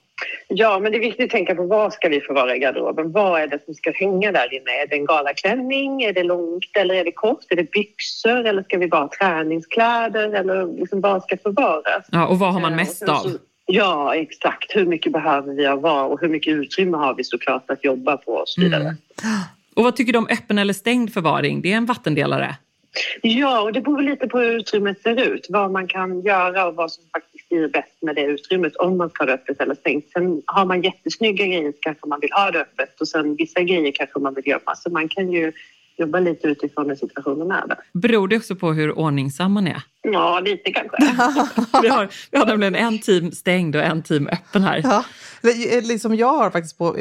Ja, 0.49 0.79
men 0.79 0.93
det 0.93 0.99
är 0.99 1.01
viktigt 1.01 1.25
att 1.25 1.31
tänka 1.31 1.55
på 1.55 1.67
vad 1.67 1.93
ska 1.93 2.09
vi 2.09 2.21
få 2.21 2.35
vara 2.35 2.57
i 2.57 2.59
garderoben? 2.59 3.13
Vad 3.13 3.41
är 3.41 3.47
det 3.47 3.65
som 3.65 3.75
ska 3.75 3.91
hänga 3.91 4.33
där 4.33 4.55
inne? 4.55 4.71
Är 4.71 4.87
det 4.87 4.97
en 4.97 5.07
galaklänning? 5.07 6.03
Är 6.03 6.13
det 6.13 6.23
långt 6.23 6.77
eller 6.77 6.95
är 6.95 7.05
det 7.05 7.13
kort? 7.13 7.45
Är 7.49 7.57
det 7.57 7.71
byxor 7.71 8.47
eller 8.47 8.63
ska 8.63 8.79
vi 8.79 8.89
bara 8.89 9.01
ha 9.01 9.11
träningskläder? 9.21 10.33
Eller 10.33 10.79
liksom 10.79 11.01
vad 11.01 11.23
ska 11.23 11.37
förvaras? 11.37 12.07
Ja, 12.11 12.27
och 12.27 12.39
vad 12.39 12.53
har 12.53 12.61
man 12.61 12.73
Eh, 12.73 12.77
mest 12.77 13.03
av? 13.09 13.39
Ja, 13.67 14.15
exakt. 14.15 14.77
Hur 14.77 14.87
mycket 14.87 15.13
behöver 15.13 15.55
vi 15.55 15.67
av 15.67 15.81
vad 15.81 16.11
och 16.11 16.21
hur 16.21 16.29
mycket 16.29 16.53
utrymme 16.53 16.97
har 16.97 17.15
vi 17.15 17.25
såklart 17.25 17.71
att 17.71 17.85
jobba 17.85 18.17
på 18.17 18.33
och 18.33 18.49
så 18.49 18.61
vidare. 18.61 18.83
Mm. 18.83 18.97
Och 19.77 19.85
vad 19.85 19.97
tycker 19.97 20.13
du 20.13 20.19
om 20.19 20.29
öppen 20.31 20.59
eller 20.59 20.75
stängd 20.75 21.13
förvaring? 21.13 21.63
Det 21.63 21.73
är 21.73 21.77
en 21.77 21.87
vattendelare. 21.87 22.57
Ja, 23.23 23.61
och 23.61 23.73
det 23.73 23.81
beror 23.81 24.03
lite 24.03 24.27
på 24.27 24.39
hur 24.39 24.59
utrymmet 24.59 25.03
ser 25.03 25.21
ut. 25.21 25.47
Vad 25.49 25.71
man 25.71 25.89
kan 25.89 26.23
göra 26.23 26.67
och 26.67 26.75
vad 26.75 26.93
som 26.93 27.05
faktiskt 27.13 27.32
blir 27.53 27.69
bäst 27.69 28.03
med 28.03 28.15
det 28.15 28.23
utrymmet 28.23 28.77
om 28.77 28.97
man 28.99 29.11
ska 29.11 29.23
ha 29.23 29.27
det 29.27 29.33
öppet 29.35 29.61
eller 29.61 29.75
stängt. 29.75 30.05
Sen 30.13 30.43
har 30.47 30.65
man 30.67 30.83
jättesnygga 30.83 31.47
grejer 31.47 31.73
så 31.73 31.79
kanske 31.81 32.09
man 32.09 32.21
vill 32.21 32.33
ha 32.33 32.51
det 32.51 32.61
öppet 32.61 33.01
och 33.01 33.09
sen 33.09 33.35
vissa 33.37 33.61
grejer 33.63 33.93
kanske 33.95 34.19
man 34.19 34.35
vill 34.35 34.47
gömma. 34.47 34.75
Så 34.77 34.91
man 34.91 35.09
kan 35.09 35.33
ju 35.33 35.53
jobba 35.99 36.21
lite 36.21 36.49
utifrån 36.49 36.89
hur 36.89 36.97
situationen 36.97 37.51
är 37.51 37.67
där. 37.67 37.79
Beror 37.93 38.29
det 38.29 38.37
också 38.37 38.57
på 38.57 38.73
hur 38.73 38.99
ordningsam 38.99 39.53
man 39.53 39.67
är? 39.67 39.83
Ja, 40.03 40.41
lite 40.41 40.73
kanske. 40.73 40.97
Vi 41.83 41.89
har, 41.89 42.09
vi 42.31 42.39
har 42.39 42.47
nämligen 42.47 42.75
en 42.75 42.99
team 42.99 43.33
stängd 43.33 43.77
och 43.77 43.83
en 43.83 44.03
team 44.03 44.29
öppen 44.29 44.63
här. 44.63 44.81
Ja, 44.85 45.05
är 45.43 45.83
liksom 45.89 46.15
jag 46.15 46.33
har 46.33 46.51
faktiskt 46.51 46.79
på, 46.79 46.93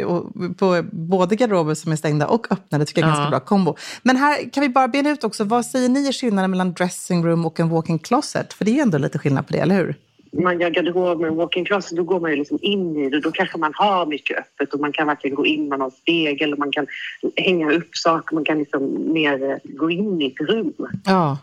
på 0.59 0.83
både 0.91 1.35
garderober 1.35 1.73
som 1.73 1.91
är 1.91 1.95
stängda 1.95 2.27
och 2.27 2.47
öppna. 2.51 2.77
Det 2.77 2.85
tycker 2.85 3.01
jag 3.01 3.07
är 3.09 3.11
en 3.11 3.17
Ja. 3.17 3.21
ganska 3.23 3.39
bra 3.39 3.45
kombo. 3.45 3.75
Men 4.03 4.17
här 4.17 4.49
kan 4.53 4.61
vi 4.61 4.69
bara 4.69 4.87
bena 4.87 5.09
ut 5.09 5.23
också, 5.23 5.43
vad 5.43 5.65
säger 5.65 5.89
ni 5.89 6.07
är 6.07 6.11
skillnaden 6.11 6.51
mellan 6.51 6.73
dressing 6.73 7.25
room 7.25 7.45
och 7.45 7.59
en 7.59 7.69
walk-in 7.69 7.99
closet? 7.99 8.53
För 8.53 8.65
det 8.65 8.71
är 8.71 8.75
ju 8.75 8.81
ändå 8.81 8.97
lite 8.97 9.19
skillnad 9.19 9.47
på 9.47 9.53
det, 9.53 9.59
eller 9.59 9.75
hur? 9.75 9.95
Man 10.31 10.59
gör 10.59 10.69
garderob 10.69 11.19
med 11.19 11.27
en 11.27 11.35
walk-in 11.35 11.65
closet 11.65 11.97
då 11.97 12.03
går 12.03 12.19
man 12.19 12.31
ju 12.31 12.37
liksom 12.37 12.59
in 12.61 12.97
i 12.97 13.09
det. 13.09 13.19
Då 13.19 13.31
kanske 13.31 13.57
man 13.57 13.71
har 13.75 14.05
mycket 14.05 14.37
öppet 14.37 14.73
och 14.73 14.79
man 14.79 14.91
kan 14.91 15.07
verkligen 15.07 15.35
gå 15.35 15.45
in, 15.45 15.69
med 15.69 15.79
någon 15.79 15.91
spegel 15.91 16.53
och 16.53 16.59
man 16.59 16.71
kan 16.71 16.87
hänga 17.35 17.71
upp 17.71 17.95
saker. 17.95 18.35
Man 18.35 18.45
kan 18.45 18.59
liksom 18.59 19.13
mer 19.13 19.59
gå 19.63 19.91
in 19.91 20.21
i 20.21 20.25
ett 20.25 20.49
rum. 20.49 20.73
Ja. 21.05 21.37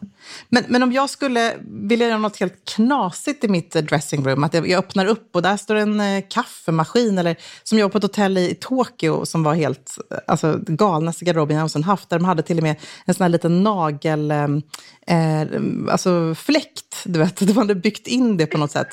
Men, 0.48 0.64
men 0.68 0.82
om 0.82 0.92
jag 0.92 1.10
skulle 1.10 1.54
vilja 1.66 2.08
göra 2.08 2.18
något 2.18 2.40
helt 2.40 2.64
knasigt 2.64 3.44
i 3.44 3.48
mitt 3.48 3.76
eh, 3.76 3.82
dressing 3.82 4.24
room, 4.24 4.44
att 4.44 4.54
jag 4.54 4.68
jag 4.68 4.78
öppnar 4.78 5.06
upp 5.06 5.36
och 5.36 5.42
där 5.42 5.56
står 5.56 5.74
en 5.74 6.00
eh, 6.00 6.24
kaffemaskin, 6.30 7.18
eller 7.18 7.36
som 7.62 7.78
jag 7.78 7.84
var 7.84 7.90
på 7.90 7.98
ett 7.98 8.04
hotell 8.04 8.38
i 8.38 8.54
Tokyo 8.60 9.26
som 9.26 9.42
var 9.42 9.54
helt, 9.54 9.98
eh, 10.10 10.18
alltså 10.26 10.60
galnaste 10.66 11.24
garderoben 11.24 11.56
jag 11.56 11.60
någonsin 11.60 11.84
haft, 11.84 12.10
där 12.10 12.18
de 12.18 12.24
hade 12.24 12.42
till 12.42 12.56
och 12.56 12.62
med 12.62 12.76
en 13.04 13.14
sån 13.14 13.24
här 13.24 13.28
liten 13.28 13.62
nagel, 13.62 14.30
eh, 14.30 14.46
alltså 15.90 16.34
fläkt, 16.34 17.04
du 17.04 17.18
vet, 17.18 17.36
de 17.46 17.56
hade 17.56 17.74
byggt 17.74 18.06
in 18.06 18.36
det 18.36 18.46
på 18.46 18.58
något 18.58 18.70
sätt, 18.70 18.88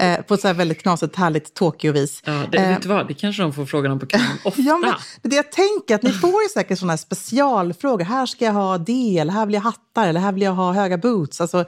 eh, 0.00 0.20
på 0.20 0.34
ett 0.34 0.40
så 0.40 0.46
här 0.46 0.54
väldigt 0.54 0.82
knasigt, 0.82 1.16
härligt 1.16 1.54
Tokyo-vis. 1.54 2.22
Ja, 2.24 2.42
det, 2.52 2.58
vet 2.58 2.82
du 2.82 2.88
vad, 2.88 3.08
det 3.08 3.14
kanske 3.14 3.42
de 3.42 3.52
får 3.52 3.66
frågan 3.66 3.92
om 3.92 3.98
på 3.98 4.06
kvällen 4.06 4.28
ofta. 4.44 4.62
Ja, 4.62 4.78
men 4.78 4.94
det 5.22 5.36
jag 5.36 5.52
tänker, 5.52 5.94
att 5.94 6.02
ni 6.02 6.12
får 6.12 6.42
ju 6.42 6.48
säkert 6.48 6.78
sådana 6.78 6.92
här 6.92 6.98
specialfrågor. 6.98 8.04
Här 8.04 8.26
ska 8.26 8.44
jag 8.44 8.52
ha 8.52 8.78
det, 8.78 9.18
eller 9.18 9.32
här 9.32 9.46
vill 9.46 9.54
jag 9.54 9.62
hattar, 9.94 10.08
eller 10.08 10.20
här 10.20 10.32
vill 10.32 10.42
jag 10.42 10.52
ha 10.52 10.72
höga 10.72 10.98
boots. 10.98 11.40
Alltså, 11.40 11.64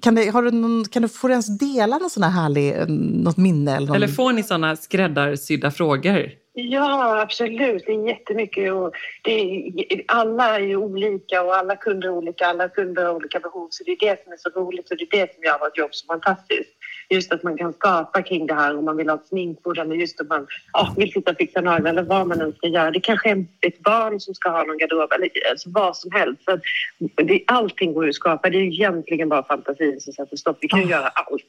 kan, 0.00 0.14
det, 0.14 0.30
har 0.30 0.42
du 0.42 0.50
någon, 0.50 0.84
kan 0.84 1.02
du 1.02 1.08
få 1.08 1.28
ens 1.30 1.58
dela 1.58 1.98
någon 1.98 2.10
sån 2.10 2.22
här 2.22 2.30
härlig, 2.30 2.76
eh, 2.76 2.86
något 2.86 3.36
minne? 3.36 3.76
Eller, 3.76 3.86
någon... 3.86 3.96
Eller 3.96 4.08
får 4.08 4.32
ni 4.32 4.42
sådana 4.42 4.76
skräddarsydda 4.76 5.70
frågor? 5.70 6.30
Ja, 6.52 7.20
absolut. 7.20 7.82
Det 7.86 7.92
är 7.92 8.08
jättemycket. 8.08 8.72
Och 8.72 8.92
det 9.24 9.32
är, 9.32 10.04
alla 10.08 10.56
är 10.56 10.60
ju 10.60 10.76
olika 10.76 11.42
och 11.42 11.56
alla 11.56 11.76
kunder 11.76 12.08
är 12.08 12.12
olika. 12.12 12.46
Alla 12.46 12.68
kunder 12.68 13.04
har 13.04 13.14
olika 13.14 13.40
behov. 13.40 13.68
Så 13.70 13.84
det 13.84 13.90
är 13.92 13.96
det 14.00 14.22
som 14.22 14.32
är 14.32 14.36
så 14.36 14.48
roligt 14.48 14.90
och 14.90 14.96
det 14.96 15.16
är 15.16 15.20
det 15.20 15.34
som 15.34 15.44
gör 15.44 15.58
vårt 15.58 15.78
jobb 15.78 15.94
så 15.94 16.06
fantastiskt. 16.06 16.70
Just 17.10 17.32
att 17.32 17.42
man 17.42 17.56
kan 17.56 17.72
skapa 17.72 18.22
kring 18.22 18.46
det 18.46 18.54
här 18.54 18.78
om 18.78 18.84
man 18.84 18.96
vill 18.96 19.08
ha 19.08 19.16
ett 19.16 19.26
sminkbord 19.26 19.78
eller 19.78 19.94
just 19.94 20.20
om 20.20 20.28
man 20.28 20.46
ja, 20.72 20.94
vill 20.96 21.12
sitta 21.12 21.30
och 21.30 21.36
fixa 21.36 21.60
naglar 21.60 21.90
eller 21.90 22.02
vad 22.02 22.26
man 22.26 22.40
än 22.40 22.52
ska 22.52 22.66
göra. 22.66 22.90
Det 22.90 23.00
kanske 23.00 23.30
är 23.30 23.46
ett 23.60 23.80
barn 23.82 24.20
som 24.20 24.34
ska 24.34 24.50
ha 24.50 24.64
någon 24.64 24.78
garderob 24.78 25.12
eller 25.12 25.30
alltså 25.50 25.70
vad 25.70 25.96
som 25.96 26.10
helst. 26.12 26.42
Så 26.44 26.58
det, 27.22 27.44
allting 27.46 27.92
går 27.94 28.04
ju 28.04 28.10
att 28.10 28.14
skapa. 28.14 28.50
Det 28.50 28.58
är 28.58 28.62
egentligen 28.62 29.28
bara 29.28 29.42
fantasin 29.42 30.00
som 30.00 30.12
sätter 30.12 30.36
stopp. 30.36 30.58
Vi 30.60 30.68
kan 30.68 30.80
ju 30.80 30.86
göra 30.88 31.08
allt. 31.08 31.42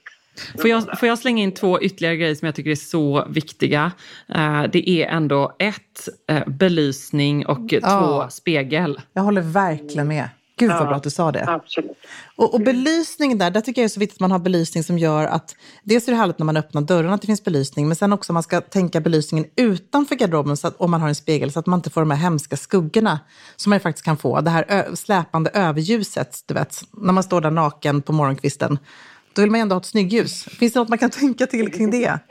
Får 0.61 0.69
jag, 0.69 0.99
får 0.99 1.07
jag 1.07 1.19
slänga 1.19 1.43
in 1.43 1.51
två 1.51 1.81
ytterligare 1.81 2.15
grejer 2.17 2.35
som 2.35 2.45
jag 2.45 2.55
tycker 2.55 2.71
är 2.71 2.75
så 2.75 3.25
viktiga? 3.29 3.91
Eh, 4.35 4.63
det 4.71 4.89
är 4.89 5.07
ändå 5.07 5.55
ett, 5.59 6.09
eh, 6.29 6.47
belysning 6.49 7.45
och 7.45 7.59
Ja. 7.69 7.79
två, 7.79 8.29
spegel. 8.29 9.01
Jag 9.13 9.21
håller 9.21 9.41
verkligen 9.41 10.07
med. 10.07 10.29
Gud 10.65 10.69
vad 10.69 10.81
Ja. 10.81 10.85
bra 10.85 10.95
att 10.95 11.03
du 11.03 11.09
sa 11.09 11.31
det. 11.31 11.45
Absolut. 11.47 11.97
Och, 12.35 12.53
och 12.53 12.61
belysning 12.61 13.37
där, 13.37 13.51
där 13.51 13.61
tycker 13.61 13.81
jag 13.81 13.85
är 13.85 13.89
så 13.89 13.99
viktigt 13.99 14.15
att 14.15 14.19
man 14.19 14.31
har 14.31 14.39
belysning 14.39 14.83
som 14.83 14.97
gör 14.97 15.25
att... 15.27 15.55
Dels 15.83 16.07
är 16.07 16.11
det 16.11 16.17
härligt 16.17 16.39
när 16.39 16.45
man 16.45 16.57
öppnar 16.57 16.81
dörren 16.81 17.13
att 17.13 17.21
det 17.21 17.27
finns 17.27 17.43
belysning, 17.43 17.87
men 17.87 17.95
sen 17.95 18.13
också 18.13 18.33
man 18.33 18.43
ska 18.43 18.61
tänka 18.61 18.99
belysningen 19.01 19.45
utanför 19.55 20.15
garderoben 20.15 20.57
så 20.57 20.67
att, 20.67 20.75
om 20.77 20.91
man 20.91 21.01
har 21.01 21.07
en 21.07 21.15
spegel 21.15 21.51
så 21.51 21.59
att 21.59 21.65
man 21.65 21.79
inte 21.79 21.89
får 21.89 22.01
de 22.01 22.11
här 22.11 22.17
hemska 22.17 22.57
skuggorna 22.57 23.19
som 23.55 23.69
man 23.69 23.75
ju 23.75 23.79
faktiskt 23.81 24.05
kan 24.05 24.17
få. 24.17 24.41
Det 24.41 24.49
här 24.49 24.65
ö, 24.67 24.95
släpande 24.95 25.49
överljuset, 25.53 26.43
du 26.45 26.53
vet, 26.53 26.81
när 26.91 27.13
man 27.13 27.23
står 27.23 27.41
där 27.41 27.51
naken 27.51 28.01
på 28.01 28.13
morgonkvisten. 28.13 28.79
Då 29.33 29.41
vill 29.41 29.51
man 29.51 29.59
ju 29.59 29.61
ändå 29.61 29.75
ha 29.75 29.79
ett 29.79 29.85
snyggljus. 29.85 30.43
Finns 30.43 30.73
det 30.73 30.79
något 30.79 30.89
man 30.89 30.97
kan 30.97 31.09
tänka 31.09 31.47
till 31.47 31.71
kring 31.73 31.91
det? 31.91 32.19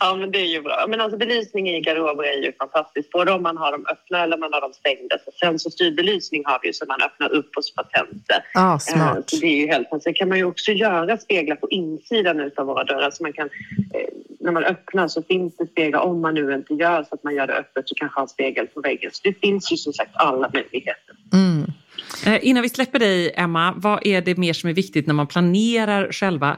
Ja, 0.00 0.16
men 0.16 0.30
det 0.30 0.38
är 0.38 0.46
ju 0.46 0.62
bra. 0.62 0.84
Men 0.88 1.00
alltså 1.00 1.18
belysning 1.18 1.68
i 1.70 1.80
garderober 1.80 2.24
är 2.24 2.42
ju 2.42 2.52
fantastiskt. 2.52 3.10
Både 3.10 3.32
om 3.32 3.42
man 3.42 3.56
har 3.56 3.72
dem 3.72 3.86
öppna 3.92 4.22
eller 4.22 4.36
man 4.36 4.52
har 4.52 4.60
dem 4.60 4.72
stängda. 4.72 5.16
Så 5.24 5.30
sensorstyrd 5.40 5.96
belysning 5.96 6.42
har 6.46 6.58
vi 6.62 6.68
ju 6.68 6.72
så 6.72 6.84
man 6.88 7.02
öppnar 7.02 7.32
upp 7.32 7.50
och 7.56 7.62
bara 7.76 7.86
tänds 7.86 8.26
det. 8.26 8.42
Ja, 8.54 8.72
Eh, 8.72 8.78
smart. 8.78 9.30
Så 9.30 9.36
det 9.36 9.46
är 9.46 9.60
ju 9.60 9.66
helt 9.66 9.88
Sen 10.02 10.14
kan 10.14 10.28
man 10.28 10.38
ju 10.38 10.44
också 10.44 10.72
göra 10.72 11.18
speglar 11.18 11.56
på 11.56 11.70
insidan 11.70 12.50
av 12.56 12.66
våra 12.66 12.84
dörrar. 12.84 13.10
Så 13.10 13.22
man 13.22 13.32
kan, 13.32 13.46
eh, 13.94 14.08
när 14.40 14.52
man 14.52 14.64
öppnar 14.64 15.08
så 15.08 15.22
finns 15.22 15.56
det 15.56 15.66
speglar 15.66 16.00
om 16.00 16.20
man 16.20 16.34
nu 16.34 16.54
inte 16.54 16.74
gör 16.74 17.02
så 17.02 17.14
att 17.14 17.24
man 17.24 17.34
gör 17.34 17.46
det 17.46 17.52
öppet 17.52 17.88
så 17.88 17.94
kanske 17.94 18.16
ha 18.18 18.22
en 18.22 18.28
spegel 18.28 18.66
på 18.66 18.80
väggen. 18.80 19.10
Så 19.12 19.20
det 19.24 19.40
finns 19.40 19.72
ju 19.72 19.76
som 19.76 19.92
sagt 19.92 20.10
alla 20.14 20.50
möjligheter. 20.54 21.14
Eh, 21.32 21.74
innan 22.42 22.62
vi 22.62 22.68
släpper 22.68 22.98
dig, 22.98 23.32
Emma, 23.36 23.74
vad 23.76 24.06
är 24.06 24.20
det 24.20 24.36
mer 24.36 24.52
som 24.52 24.70
är 24.70 24.74
viktigt 24.74 25.06
när 25.06 25.14
man 25.14 25.26
planerar 25.26 26.12
själva 26.12 26.56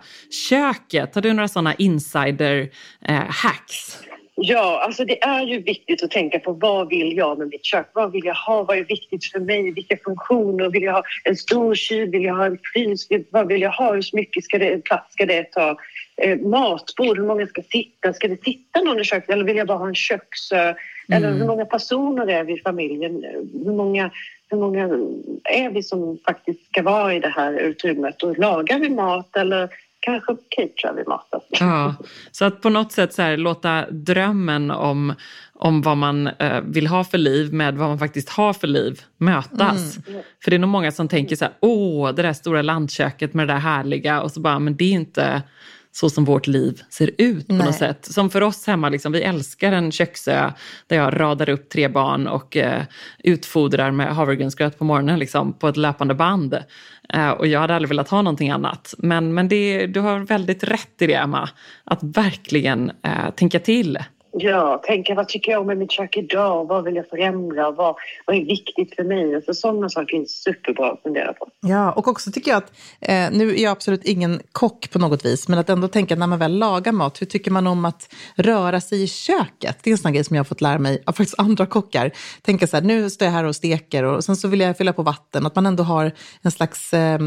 köket? 0.48 1.14
Har 1.14 1.22
du 1.22 1.32
några 1.32 1.48
sådana 1.48 1.74
insider-hacks? 1.74 4.04
Ja, 4.36 4.80
alltså 4.84 5.04
det 5.04 5.22
är 5.22 5.46
ju 5.46 5.62
viktigt 5.62 6.02
att 6.02 6.10
tänka 6.10 6.38
på 6.38 6.52
vad 6.52 6.88
vill 6.88 7.16
jag 7.16 7.38
med 7.38 7.48
mitt 7.48 7.64
kök? 7.64 7.90
Vad 7.94 8.12
vill 8.12 8.24
jag 8.24 8.34
ha? 8.34 8.62
Vad 8.62 8.78
är 8.78 8.84
viktigt 8.84 9.24
för 9.24 9.40
mig? 9.40 9.70
Vilka 9.70 9.96
funktioner? 10.04 10.70
Vill 10.70 10.82
jag 10.82 10.92
ha 10.92 11.02
en 11.24 11.36
stor 11.36 11.74
kyl? 11.74 12.10
Vill 12.10 12.24
jag 12.24 12.34
ha 12.34 12.46
en 12.46 12.58
frys? 12.72 13.08
Vad 13.30 13.48
vill 13.48 13.62
jag 13.62 13.70
ha? 13.70 13.94
Hur 13.94 14.04
mycket 14.12 14.44
ska 14.44 14.58
det, 14.58 14.84
plats 14.84 15.12
ska 15.12 15.26
det 15.26 15.52
ta? 15.52 15.76
Eh, 16.16 16.38
matbord, 16.38 17.18
hur 17.18 17.26
många 17.26 17.46
ska 17.46 17.62
sitta? 17.62 18.12
Ska 18.12 18.28
det 18.28 18.44
sitta 18.44 18.80
någon 18.80 19.00
i 19.00 19.04
köket 19.04 19.30
eller 19.30 19.44
vill 19.44 19.56
jag 19.56 19.66
bara 19.66 19.78
ha 19.78 19.88
en 19.88 19.94
köksö? 19.94 20.74
Eller 21.12 21.32
hur 21.32 21.46
många 21.46 21.64
personer 21.64 22.26
är 22.26 22.44
vi 22.44 22.52
i 22.52 22.60
familjen? 22.60 23.24
Hur 23.64 23.72
många, 23.72 24.10
hur 24.48 24.58
många 24.58 24.84
är 25.44 25.70
vi 25.70 25.82
som 25.82 26.18
faktiskt 26.26 26.66
ska 26.66 26.82
vara 26.82 27.14
i 27.14 27.20
det 27.20 27.28
här 27.28 27.52
utrymmet? 27.52 28.22
Och 28.22 28.38
lagar 28.38 28.78
vi 28.78 28.90
mat 28.90 29.36
eller 29.36 29.68
kanske 30.00 30.36
caterar 30.48 30.94
vi 30.94 31.04
mat? 31.04 31.28
Ja, 31.60 31.94
så 32.30 32.44
att 32.44 32.60
på 32.60 32.68
något 32.70 32.92
sätt 32.92 33.14
så 33.14 33.22
här, 33.22 33.36
låta 33.36 33.90
drömmen 33.90 34.70
om, 34.70 35.14
om 35.52 35.82
vad 35.82 35.96
man 35.96 36.26
eh, 36.26 36.60
vill 36.60 36.86
ha 36.86 37.04
för 37.04 37.18
liv 37.18 37.52
med 37.52 37.76
vad 37.76 37.88
man 37.88 37.98
faktiskt 37.98 38.28
har 38.28 38.52
för 38.52 38.66
liv 38.66 39.00
mötas. 39.16 39.98
För 40.44 40.50
det 40.50 40.56
är 40.56 40.58
nog 40.58 40.70
många 40.70 40.92
som 40.92 41.08
tänker 41.08 41.36
så 41.36 41.44
här, 41.44 41.54
åh, 41.60 42.14
det 42.14 42.22
där 42.22 42.32
stora 42.32 42.62
landköket 42.62 43.34
med 43.34 43.48
det 43.48 43.54
där 43.54 43.60
härliga 43.60 44.22
och 44.22 44.32
så 44.32 44.40
bara, 44.40 44.58
men 44.58 44.76
det 44.76 44.84
är 44.84 44.92
inte 44.92 45.42
så 45.94 46.10
som 46.10 46.24
vårt 46.24 46.46
liv 46.46 46.82
ser 46.90 47.10
ut 47.18 47.46
på 47.46 47.54
Nej. 47.54 47.66
något 47.66 47.74
sätt. 47.74 48.04
Som 48.04 48.30
för 48.30 48.40
oss 48.40 48.66
hemma, 48.66 48.88
liksom, 48.88 49.12
vi 49.12 49.22
älskar 49.22 49.72
en 49.72 49.92
köksö 49.92 50.52
där 50.86 50.96
jag 50.96 51.20
radar 51.20 51.48
upp 51.48 51.68
tre 51.68 51.88
barn 51.88 52.26
och 52.26 52.56
eh, 52.56 52.82
utfodrar 53.18 53.90
med 53.90 54.14
havregrynsgröt 54.14 54.78
på 54.78 54.84
morgonen 54.84 55.18
liksom, 55.18 55.52
på 55.52 55.68
ett 55.68 55.76
löpande 55.76 56.14
band. 56.14 56.58
Eh, 57.14 57.30
och 57.30 57.46
jag 57.46 57.60
hade 57.60 57.74
aldrig 57.74 57.88
velat 57.88 58.08
ha 58.08 58.22
någonting 58.22 58.50
annat. 58.50 58.94
Men, 58.98 59.34
men 59.34 59.48
det, 59.48 59.86
du 59.86 60.00
har 60.00 60.18
väldigt 60.18 60.64
rätt 60.64 61.02
i 61.02 61.06
det, 61.06 61.14
Emma. 61.14 61.48
Att 61.84 62.02
verkligen 62.02 62.90
eh, 63.02 63.30
tänka 63.36 63.60
till. 63.60 63.98
Ja, 64.36 64.82
tänka 64.86 65.14
vad 65.14 65.28
tycker 65.28 65.52
jag 65.52 65.60
om 65.60 65.70
i 65.70 65.74
mitt 65.74 65.90
kök 65.90 66.16
idag? 66.16 66.68
Vad 66.68 66.84
vill 66.84 66.96
jag 66.96 67.08
förändra? 67.08 67.70
Vad, 67.70 67.96
vad 68.26 68.36
är 68.36 68.44
viktigt 68.44 68.94
för 68.96 69.04
mig? 69.04 69.34
Alltså, 69.34 69.54
sådana 69.54 69.88
saker 69.88 70.20
är 70.20 70.24
superbra 70.24 70.92
att 70.92 71.02
fundera 71.02 71.32
på. 71.32 71.48
Ja, 71.60 71.92
och 71.92 72.08
också 72.08 72.30
tycker 72.30 72.50
jag 72.50 72.58
att, 72.58 72.72
eh, 73.00 73.38
nu 73.38 73.50
är 73.50 73.62
jag 73.62 73.72
absolut 73.72 74.04
ingen 74.04 74.40
kock 74.52 74.90
på 74.90 74.98
något 74.98 75.24
vis, 75.24 75.48
men 75.48 75.58
att 75.58 75.70
ändå 75.70 75.88
tänka 75.88 76.16
när 76.16 76.26
man 76.26 76.38
väl 76.38 76.58
lagar 76.58 76.92
mat, 76.92 77.22
hur 77.22 77.26
tycker 77.26 77.50
man 77.50 77.66
om 77.66 77.84
att 77.84 78.14
röra 78.36 78.80
sig 78.80 79.02
i 79.02 79.06
köket? 79.06 79.78
Det 79.82 79.90
är 79.90 79.92
en 79.92 79.98
sån 79.98 80.12
grej 80.12 80.24
som 80.24 80.36
jag 80.36 80.40
har 80.40 80.44
fått 80.44 80.60
lära 80.60 80.78
mig 80.78 81.02
av 81.06 81.12
faktiskt 81.12 81.38
andra 81.38 81.66
kockar. 81.66 82.10
Tänka 82.42 82.66
så 82.66 82.76
här, 82.76 82.84
nu 82.84 83.10
står 83.10 83.26
jag 83.26 83.32
här 83.32 83.44
och 83.44 83.56
steker 83.56 84.04
och 84.04 84.24
sen 84.24 84.36
så 84.36 84.48
vill 84.48 84.60
jag 84.60 84.76
fylla 84.76 84.92
på 84.92 85.02
vatten. 85.02 85.46
Att 85.46 85.54
man 85.54 85.66
ändå 85.66 85.82
har 85.82 86.12
en 86.42 86.50
slags 86.50 86.94
eh, 86.94 87.18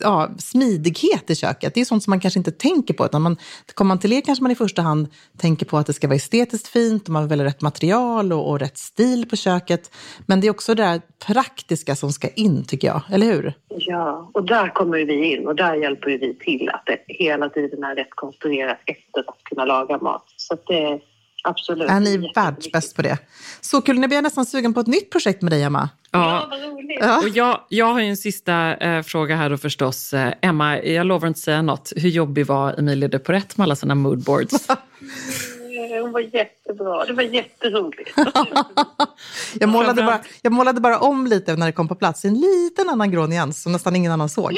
ja, 0.00 0.30
smidighet 0.38 1.30
i 1.30 1.34
köket. 1.34 1.74
Det 1.74 1.80
är 1.80 1.84
sånt 1.84 2.02
som 2.02 2.10
man 2.10 2.20
kanske 2.20 2.40
inte 2.40 2.52
tänker 2.52 2.94
på. 2.94 3.04
Utan 3.04 3.22
man, 3.22 3.36
kommer 3.74 3.88
man 3.88 3.98
till 3.98 4.12
er 4.12 4.20
kanske 4.20 4.42
man 4.42 4.52
i 4.52 4.54
första 4.54 4.82
hand 4.82 5.08
tänker 5.38 5.66
på 5.66 5.78
att 5.78 5.86
det 5.86 5.92
ska 5.92 6.06
vara 6.06 6.16
estetiskt 6.16 6.43
fint 6.52 7.02
och 7.04 7.12
man 7.12 7.28
väljer 7.28 7.46
rätt 7.46 7.60
material 7.60 8.32
och, 8.32 8.50
och 8.50 8.60
rätt 8.60 8.78
stil 8.78 9.28
på 9.30 9.36
köket. 9.36 9.90
Men 10.26 10.40
det 10.40 10.46
är 10.46 10.50
också 10.50 10.74
det 10.74 10.82
där 10.82 11.00
praktiska 11.26 11.96
som 11.96 12.12
ska 12.12 12.28
in, 12.28 12.64
tycker 12.64 12.88
jag. 12.88 13.02
Eller 13.12 13.26
hur? 13.26 13.54
Ja, 13.68 14.30
och 14.34 14.46
där 14.46 14.68
kommer 14.68 15.04
vi 15.04 15.34
in 15.34 15.46
och 15.46 15.56
där 15.56 15.74
hjälper 15.74 16.10
vi 16.10 16.38
till 16.38 16.68
att 16.68 16.82
det 16.86 16.98
hela 17.06 17.48
tiden 17.48 17.84
är 17.84 17.94
rätt 17.94 18.10
konstruerat 18.10 18.78
efter 18.86 19.20
att 19.20 19.44
kunna 19.44 19.64
laga 19.64 19.98
mat. 19.98 20.24
Så 20.36 20.54
att 20.54 20.66
det 20.66 20.82
är 20.82 21.00
absolut... 21.44 21.90
Är 21.90 22.00
ni 22.00 22.32
världsbäst 22.34 22.96
på 22.96 23.02
det? 23.02 23.18
Så 23.60 23.80
kul, 23.80 23.98
nu 23.98 24.06
blir 24.06 24.16
jag 24.16 24.22
nästan 24.22 24.46
sugen 24.46 24.74
på 24.74 24.80
ett 24.80 24.86
nytt 24.86 25.10
projekt 25.10 25.42
med 25.42 25.52
dig, 25.52 25.62
Emma. 25.62 25.88
Ja, 26.10 26.46
vad 26.50 26.62
roligt. 26.62 26.98
Ja. 27.00 27.18
Och 27.18 27.28
jag, 27.28 27.60
jag 27.68 27.86
har 27.86 28.00
ju 28.00 28.06
en 28.06 28.16
sista 28.16 28.76
eh, 28.76 29.02
fråga 29.02 29.36
här 29.36 29.50
då 29.50 29.56
förstås. 29.56 30.14
Eh, 30.14 30.34
Emma, 30.42 30.82
jag 30.82 31.06
lovar 31.06 31.28
inte 31.28 31.40
säga 31.40 31.62
något. 31.62 31.92
Hur 31.96 32.08
jobbig 32.08 32.46
var 32.46 32.78
Emilie 32.78 33.08
de 33.08 33.18
Porrett 33.18 33.56
med 33.56 33.64
alla 33.64 33.76
sina 33.76 33.94
moodboards? 33.94 34.68
Eh, 35.92 36.02
Hon 36.02 36.12
var 36.12 36.20
jättebra. 36.20 37.04
Det 37.04 37.12
var 37.12 37.22
jätteroligt. 37.22 38.10
Jag 39.60 39.68
målade, 39.68 40.02
bara, 40.02 40.20
jag 40.42 40.52
målade 40.52 40.80
bara 40.80 40.98
om 40.98 41.26
lite 41.26 41.56
när 41.56 41.66
det 41.66 41.72
kom 41.72 41.88
på 41.88 41.94
plats, 41.94 42.24
en 42.24 42.34
liten 42.34 42.88
annan 42.88 43.10
grå 43.10 43.26
nyans 43.26 43.62
som 43.62 43.72
nästan 43.72 43.96
ingen 43.96 44.12
annan 44.12 44.28
såg. 44.28 44.54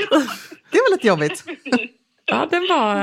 Det 0.70 0.78
var 0.78 0.90
lite 0.90 1.06
jobbigt. 1.06 1.44
Ja, 2.28 2.46
den 2.50 2.66
var, 2.68 2.94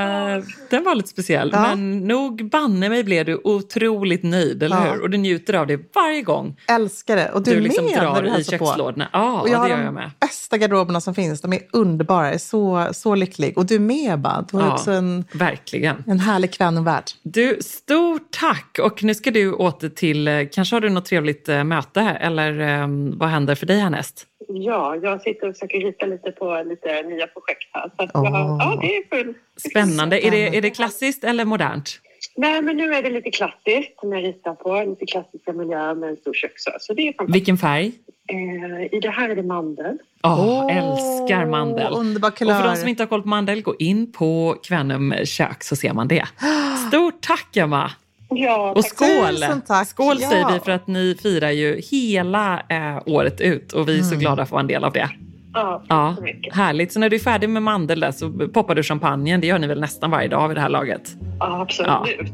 den 0.70 0.84
var 0.84 0.96
lite 0.96 1.10
speciell. 1.10 1.50
Ja. 1.54 1.62
Men 1.62 2.00
nog 2.00 2.50
banne 2.50 2.90
mig 2.90 3.04
blev 3.04 3.26
du 3.26 3.42
otroligt 3.44 4.24
nöjd, 4.24 4.64
eller 4.64 4.76
Ja. 4.86 4.94
hur? 4.94 5.02
Och 5.02 5.10
du 5.10 5.18
njuter 5.18 5.54
av 5.54 5.68
det 5.68 5.96
varje 5.96 6.22
gång 6.22 6.56
Älskar 6.68 7.16
det. 7.16 7.30
Och 7.32 7.44
du, 7.44 7.54
du 7.56 7.60
liksom 7.62 7.86
med 7.86 7.94
när 7.96 8.02
drar 8.04 8.22
du 8.22 8.28
i 8.28 8.32
hälsar 8.32 8.58
på. 8.58 8.66
kökslådorna. 8.66 9.10
Ja, 9.14 9.42
Och 9.42 9.50
jag 9.50 9.54
det 9.56 9.58
har 9.60 9.70
gör 9.70 9.78
de 9.78 9.84
jag 9.84 9.94
med. 9.94 10.12
bästa 10.20 10.58
garderoberna 10.58 11.02
som 11.02 11.16
finns. 11.16 11.42
De 11.42 11.54
är 11.54 11.60
underbara. 11.72 12.26
Jag 12.26 12.34
är 12.34 12.38
så, 12.38 12.88
så 12.92 13.16
lycklig. 13.16 13.58
Och 13.58 13.66
du 13.66 13.80
med, 13.80 14.14
Ebba. 14.14 14.46
Du 14.52 14.58
har 14.58 14.64
Ja, 14.66 14.74
också 14.74 14.92
en, 14.92 15.26
verkligen. 15.34 16.04
en 16.08 16.20
härlig 16.20 16.54
kvännvärld. 16.54 17.04
Du, 17.24 17.58
stort 17.62 18.28
tack! 18.32 18.80
Och 18.84 19.04
nu 19.04 19.14
ska 19.16 19.32
du 19.32 19.54
åter 19.54 19.90
till, 19.90 20.28
eh, 20.28 20.42
kanske 20.52 20.76
har 20.76 20.82
du 20.82 20.90
något 20.90 21.06
trevligt 21.06 21.50
eh, 21.50 21.64
möte, 21.64 22.02
eller 22.02 22.60
eh, 22.82 22.88
vad 23.18 23.30
händer 23.30 23.56
för 23.56 23.66
dig 23.66 23.80
härnäst? 23.80 24.26
Ja, 24.48 24.96
jag 24.96 25.22
sitter 25.22 25.48
och 25.50 25.56
försöker 25.56 25.80
rita 25.80 26.06
lite 26.06 26.32
på 26.32 26.64
lite 26.66 27.02
nya 27.02 27.28
projekt 27.28 27.70
här. 27.72 27.92
Så 27.98 28.04
att 28.04 28.12
jag, 28.14 28.24
Åh. 28.26 28.58
ja, 28.60 28.78
det 28.82 28.96
är 28.98 29.18
full. 29.24 29.34
Spännande. 29.70 30.26
Är 30.28 30.32
det, 30.32 30.58
är 30.58 30.62
det 30.62 30.70
klassiskt 30.70 31.24
eller 31.24 31.46
modernt? 31.46 32.00
Nej, 32.36 32.62
men 32.62 32.78
nu 32.78 32.94
är 32.94 33.04
det 33.04 33.10
lite 33.10 33.32
klassiskt 33.32 34.00
som 34.00 34.12
jag 34.14 34.24
ritar 34.24 34.54
på. 34.56 34.84
Lite 34.90 35.06
klassiska 35.06 35.54
miljöer 35.54 35.96
med 35.96 36.10
en 36.10 36.18
stor 36.18 36.34
köksö. 36.34 36.72
Så 36.80 36.94
det 36.94 37.08
är. 37.08 37.32
Vilken 37.34 37.58
färg? 37.58 37.92
Eh, 38.30 38.96
I 38.96 39.00
det 39.02 39.10
här 39.10 39.30
är 39.30 39.36
det 39.36 39.44
mandel. 39.44 39.98
Åh, 40.24 40.68
älskar 40.78 41.46
mandel. 41.46 41.94
Underbar 41.94 42.30
Och 42.32 42.38
för 42.38 42.46
de 42.46 42.52
kulör. 42.62 42.76
som 42.76 42.88
inte 42.90 43.04
har 43.04 43.08
koll 43.08 43.22
på 43.22 43.28
mandel, 43.28 43.62
gå 43.62 43.76
in 43.80 44.12
på 44.12 44.56
Kvänum 44.64 45.14
kök 45.26 45.64
så 45.64 45.76
ser 45.76 45.94
man 45.94 46.08
det. 46.08 46.26
Stort 46.88 47.22
tack 47.22 47.58
Emma! 47.58 47.92
Ja, 48.38 48.72
Och 48.76 48.84
tack. 48.84 48.94
skål! 48.94 49.86
Skål 49.86 50.18
Ja. 50.22 50.30
säger 50.30 50.54
vi 50.54 50.60
för 50.60 50.72
att 50.72 50.88
ni 50.88 51.18
firar 51.22 51.50
ju 51.52 51.82
hela 51.92 52.62
eh, 52.70 53.02
året 53.06 53.42
ut 53.42 53.74
och 53.74 53.90
vi 53.90 54.00
är 54.00 54.04
så 54.04 54.16
glada 54.16 54.36
för 54.36 54.42
att 54.44 54.52
vara 54.52 54.62
en 54.62 54.68
del 54.68 54.84
av 54.84 54.94
det. 54.94 55.10
Ja, 55.54 55.84
Ja, 55.90 56.14
så 56.18 56.24
mycket. 56.24 56.56
härligt. 56.56 56.94
Så 56.94 57.00
när 57.00 57.10
du 57.10 57.16
är 57.16 57.20
färdig 57.20 57.50
med 57.50 57.64
mandel 57.64 58.00
där 58.00 58.12
så 58.12 58.32
poppar 58.54 58.76
du 58.76 58.84
champagnen. 58.84 59.42
Det 59.42 59.48
gör 59.48 59.60
ni 59.60 59.68
väl 59.68 59.80
nästan 59.82 60.12
varje 60.12 60.28
dag 60.28 60.48
vid 60.48 60.58
det 60.58 60.62
här 60.62 60.70
laget? 60.70 61.02
Ja, 61.40 61.62
absolut. 61.62 62.32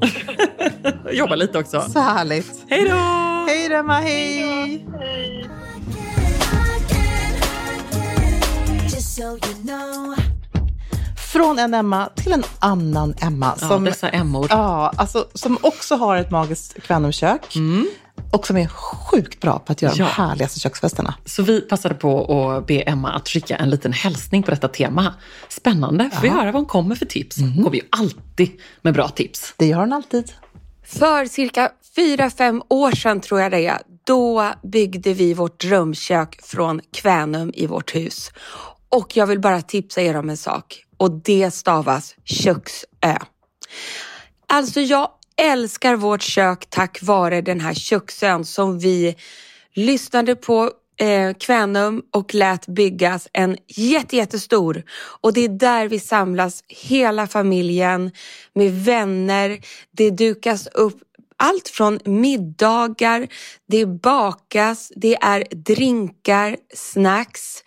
Jobba 1.11 1.35
lite 1.35 1.59
också. 1.59 1.81
Så 1.81 1.99
härligt. 1.99 2.51
Hej 2.69 2.83
då! 2.89 2.95
Hej 3.47 3.69
då, 3.69 3.75
Emma. 3.75 3.99
Hej! 3.99 4.85
Hej. 4.99 5.45
Från 11.39 11.59
en 11.59 11.73
Emma 11.73 12.09
till 12.15 12.31
en 12.31 12.43
annan 12.59 13.13
Emma. 13.21 13.55
Ja, 13.61 13.67
Som, 13.67 13.83
dessa 13.83 14.09
Emmor. 14.09 14.47
ja, 14.49 14.93
alltså, 14.97 15.27
som 15.33 15.57
också 15.61 15.95
har 15.95 16.15
ett 16.17 16.31
magiskt 16.31 16.83
Kvänumkök. 16.83 17.55
Och 18.31 18.47
som 18.47 18.57
är 18.57 18.67
sjukt 18.67 19.39
bra 19.41 19.59
på 19.59 19.71
att 19.71 19.81
göra 19.81 19.93
Mm. 19.93 20.05
Ja. 20.07 20.13
de 20.17 20.21
härligaste 20.21 20.59
köksfesterna. 20.59 21.13
Så 21.25 21.43
vi 21.43 21.61
passade 21.61 21.95
på 21.95 22.41
att 22.51 22.67
be 22.67 22.81
Emma 22.81 23.11
att 23.11 23.27
skicka 23.29 23.55
en 23.55 23.69
liten 23.69 23.93
hälsning 23.93 24.43
på 24.43 24.51
detta 24.51 24.67
tema. 24.67 25.13
Spännande, 25.49 26.09
får 26.13 26.21
vi 26.21 26.29
höra 26.29 26.45
vad 26.45 26.53
hon 26.53 26.65
kommer 26.65 26.95
för 26.95 27.05
tips. 27.05 27.37
Hon 27.37 27.63
kommer 27.63 27.75
ju 27.77 27.83
alltid 27.89 28.51
med 28.81 28.93
bra 28.93 29.07
tips. 29.09 29.53
Det 29.57 29.65
gör 29.65 29.79
hon 29.79 29.93
alltid. 29.93 30.31
För 30.85 31.25
cirka 31.25 31.71
fyra 31.95 32.29
fem 32.29 32.61
år 32.69 32.91
sedan 32.91 33.21
tror 33.21 33.41
jag 33.41 33.51
det 33.51 33.65
är, 33.67 33.79
då 34.03 34.51
byggde 34.63 35.13
vi 35.13 35.33
vårt 35.33 35.59
drömkök 35.59 36.39
från 36.43 36.81
Kvänum 36.93 37.51
i 37.55 37.67
vårt 37.67 37.95
hus. 37.95 38.31
Och 38.89 39.17
jag 39.17 39.27
vill 39.27 39.39
bara 39.39 39.61
tipsa 39.61 40.01
er 40.01 40.17
om 40.17 40.29
en 40.29 40.37
sak 40.37 40.85
och 40.99 41.11
det 41.11 41.51
stavas 41.51 42.15
köksö. 42.23 43.17
Alltså 44.47 44.81
jag 44.81 45.09
älskar 45.41 45.95
vårt 45.95 46.21
kök 46.21 46.65
tack 46.69 46.99
vare 47.01 47.41
den 47.41 47.59
här 47.59 47.73
köksön 47.73 48.45
som 48.45 48.79
vi 48.79 49.15
lyssnade 49.73 50.35
på 50.35 50.71
eh, 50.99 51.33
Kvänum 51.33 52.01
och 52.11 52.33
lät 52.33 52.67
byggas 52.67 53.27
en 53.33 53.57
jätte, 53.67 54.15
jättestor. 54.15 54.83
Och 55.21 55.33
det 55.33 55.41
är 55.41 55.49
där 55.49 55.87
vi 55.87 55.99
samlas 55.99 56.63
hela 56.67 57.27
familjen 57.27 58.11
med 58.53 58.71
vänner. 58.71 59.59
Det 59.91 60.09
dukas 60.09 60.67
upp 60.67 60.97
allt 61.37 61.69
från 61.69 61.99
middagar, 62.05 63.27
det 63.67 63.85
bakas, 63.85 64.91
det 64.95 65.15
är 65.15 65.43
drinkar, 65.51 66.57
snacks. 66.75 67.63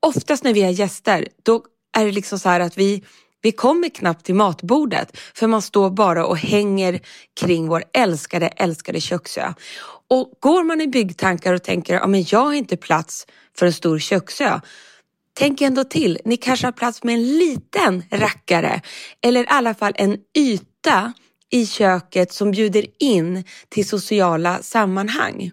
Oftast 0.00 0.44
när 0.44 0.52
vi 0.52 0.62
har 0.62 0.70
gäster, 0.70 1.28
då 1.42 1.62
är 1.96 2.04
det 2.06 2.12
liksom 2.12 2.38
så 2.38 2.48
här 2.48 2.60
att 2.60 2.78
vi 2.78 3.04
vi 3.42 3.52
kommer 3.52 3.88
knappt 3.88 4.26
till 4.26 4.34
matbordet 4.34 5.16
för 5.34 5.46
man 5.46 5.62
står 5.62 5.90
bara 5.90 6.26
och 6.26 6.38
hänger 6.38 7.00
kring 7.40 7.68
vår 7.68 7.84
älskade, 7.92 8.46
älskade 8.46 9.00
köksö. 9.00 9.52
Och 10.08 10.32
går 10.40 10.64
man 10.64 10.80
i 10.80 10.86
byggtankar 10.86 11.52
och 11.52 11.62
tänker 11.62 11.94
att 11.94 12.00
ja, 12.00 12.06
men 12.06 12.24
jag 12.28 12.38
har 12.38 12.52
inte 12.52 12.76
plats 12.76 13.26
för 13.58 13.66
en 13.66 13.72
stor 13.72 13.98
köksö. 13.98 14.60
Tänk 15.34 15.60
ändå 15.60 15.84
till, 15.84 16.18
ni 16.24 16.36
kanske 16.36 16.66
har 16.66 16.72
plats 16.72 17.02
med 17.02 17.14
en 17.14 17.38
liten 17.38 18.04
rackare 18.10 18.80
eller 19.22 19.42
i 19.42 19.46
alla 19.48 19.74
fall 19.74 19.92
en 19.96 20.16
yta 20.38 21.12
i 21.50 21.66
köket 21.66 22.32
som 22.32 22.50
bjuder 22.50 22.86
in 22.98 23.44
till 23.68 23.88
sociala 23.88 24.62
sammanhang 24.62 25.50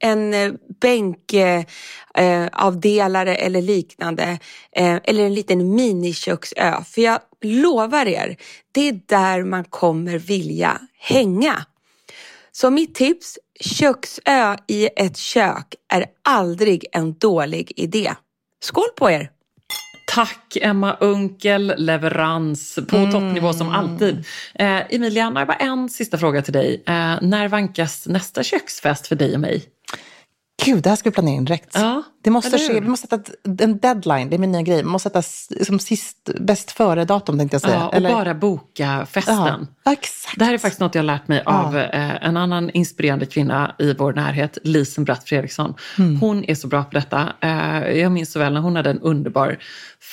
en 0.00 0.34
eh, 0.34 0.52
bänkavdelare 0.80 1.64
eh, 2.14 2.48
avdelare 2.52 3.34
eller 3.34 3.62
liknande 3.62 4.38
eh, 4.76 4.98
eller 5.04 5.24
en 5.24 5.34
liten 5.34 5.74
miniköksö. 5.74 6.84
För 6.84 7.00
jag 7.00 7.20
lovar 7.42 8.06
er, 8.06 8.36
det 8.72 8.88
är 8.88 9.00
där 9.06 9.44
man 9.44 9.64
kommer 9.64 10.18
vilja 10.18 10.80
hänga. 10.98 11.64
Så 12.52 12.70
mitt 12.70 12.94
tips, 12.94 13.38
köksö 13.60 14.56
i 14.66 14.88
ett 14.96 15.16
kök 15.16 15.74
är 15.92 16.06
aldrig 16.22 16.86
en 16.92 17.12
dålig 17.18 17.72
idé. 17.76 18.14
Skål 18.60 18.88
på 18.96 19.10
er! 19.10 19.30
Tack 20.14 20.56
Emma 20.60 20.96
Unkel, 21.00 21.74
leverans 21.76 22.74
på 22.74 23.10
toppnivå 23.12 23.52
som 23.52 23.68
alltid. 23.68 24.24
Eh, 24.54 24.94
Emilia, 24.94 25.28
nu 25.30 25.34
har 25.34 25.40
jag 25.40 25.48
bara 25.48 25.56
en 25.56 25.88
sista 25.88 26.18
fråga 26.18 26.42
till 26.42 26.52
dig. 26.52 26.82
Eh, 26.86 27.18
när 27.22 27.48
vankas 27.48 28.06
nästa 28.06 28.42
köksfest 28.42 29.06
för 29.06 29.16
dig 29.16 29.34
och 29.34 29.40
mig? 29.40 29.64
Gud, 30.64 30.82
det 30.82 30.88
här 30.88 30.96
ska 30.96 31.10
vi 31.10 31.14
planera 31.14 31.34
in 31.34 31.44
direkt. 31.44 31.70
Ja, 31.74 32.02
det 32.22 32.30
måste 32.30 32.58
ske, 32.58 32.80
vi 32.80 32.88
måste 32.88 33.06
sätta 33.06 33.32
en 33.64 33.78
deadline, 33.78 34.30
det 34.30 34.36
är 34.36 34.38
min 34.38 34.52
nya 34.52 34.62
grej. 34.62 34.82
Man 34.82 34.92
måste 34.92 35.08
sätta 35.08 35.22
som 35.64 35.78
sist, 35.78 36.30
bäst 36.40 36.70
före-datum 36.70 37.38
tänkte 37.38 37.54
jag 37.54 37.60
säga. 37.62 37.74
Ja, 37.74 37.88
och 37.88 37.94
Eller- 37.94 38.10
bara 38.10 38.34
boka 38.34 39.06
festen. 39.10 39.66
Ja, 39.84 39.92
exakt. 39.92 40.38
Det 40.38 40.44
här 40.44 40.54
är 40.54 40.58
faktiskt 40.58 40.80
något 40.80 40.94
jag 40.94 41.02
har 41.02 41.06
lärt 41.06 41.28
mig 41.28 41.42
av 41.46 41.78
eh, 41.78 42.24
en 42.26 42.36
annan 42.36 42.70
inspirerande 42.70 43.26
kvinna 43.26 43.74
i 43.78 43.94
vår 43.94 44.12
närhet, 44.12 44.58
Lisen 44.64 45.04
Bratt 45.04 45.28
Fredriksson. 45.28 45.74
Hon 46.20 46.44
är 46.44 46.54
så 46.54 46.68
bra 46.68 46.84
på 46.84 46.90
detta. 46.90 47.32
Eh, 47.40 47.98
jag 47.98 48.12
minns 48.12 48.32
så 48.32 48.38
väl 48.38 48.52
när 48.52 48.60
hon 48.60 48.76
hade 48.76 48.90
en 48.90 49.00
underbar 49.00 49.58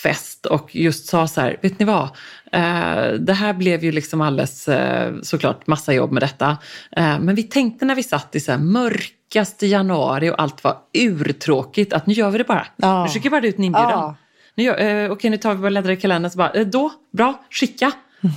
fest 0.04 0.46
och 0.46 0.76
just 0.76 1.08
sa 1.08 1.28
så 1.28 1.42
här, 1.42 1.58
vet 1.62 1.80
ni 1.80 1.86
vad? 1.86 2.04
Eh, 2.52 3.14
det 3.20 3.34
här 3.34 3.54
blev 3.54 3.84
ju 3.84 3.92
liksom 3.92 4.22
alldeles, 4.22 4.68
eh, 4.68 5.14
såklart 5.24 5.68
massa 5.68 5.94
jobb 5.94 6.12
med 6.12 6.24
detta. 6.24 6.58
Eh, 6.92 7.20
men 7.20 7.36
vi 7.36 7.44
tänkte 7.44 7.86
när 7.86 7.96
vi 7.96 8.04
satt 8.04 8.36
i 8.36 8.40
så 8.40 8.52
här 8.52 8.60
mörkaste 8.60 9.68
januari 9.68 10.30
och 10.30 10.42
allt 10.42 10.64
var 10.64 10.78
urtråkigt 10.94 11.94
att 11.98 12.08
nu 12.08 12.14
gör 12.14 12.30
vi 12.30 12.38
det 12.38 12.44
bara. 12.44 12.68
Ja. 12.76 13.04
Nu 13.04 13.10
skickar 13.10 13.24
vi 13.24 13.30
bara 13.30 13.48
ut 13.48 13.58
en 13.58 13.64
inbjudan. 13.64 13.90
Ja. 13.92 14.16
Nu 14.56 14.64
gör, 14.64 14.80
eh, 14.80 15.12
okej, 15.12 15.30
nu 15.30 15.38
tar 15.38 15.54
vi 15.54 15.62
bara 15.62 15.70
bläddrar 15.70 15.92
i 15.92 15.98
kalendern 15.98 16.32
så 16.32 16.38
bara, 16.38 16.52
eh, 16.52 16.68
då, 16.68 16.92
bra, 17.14 17.44
skicka. 17.50 17.92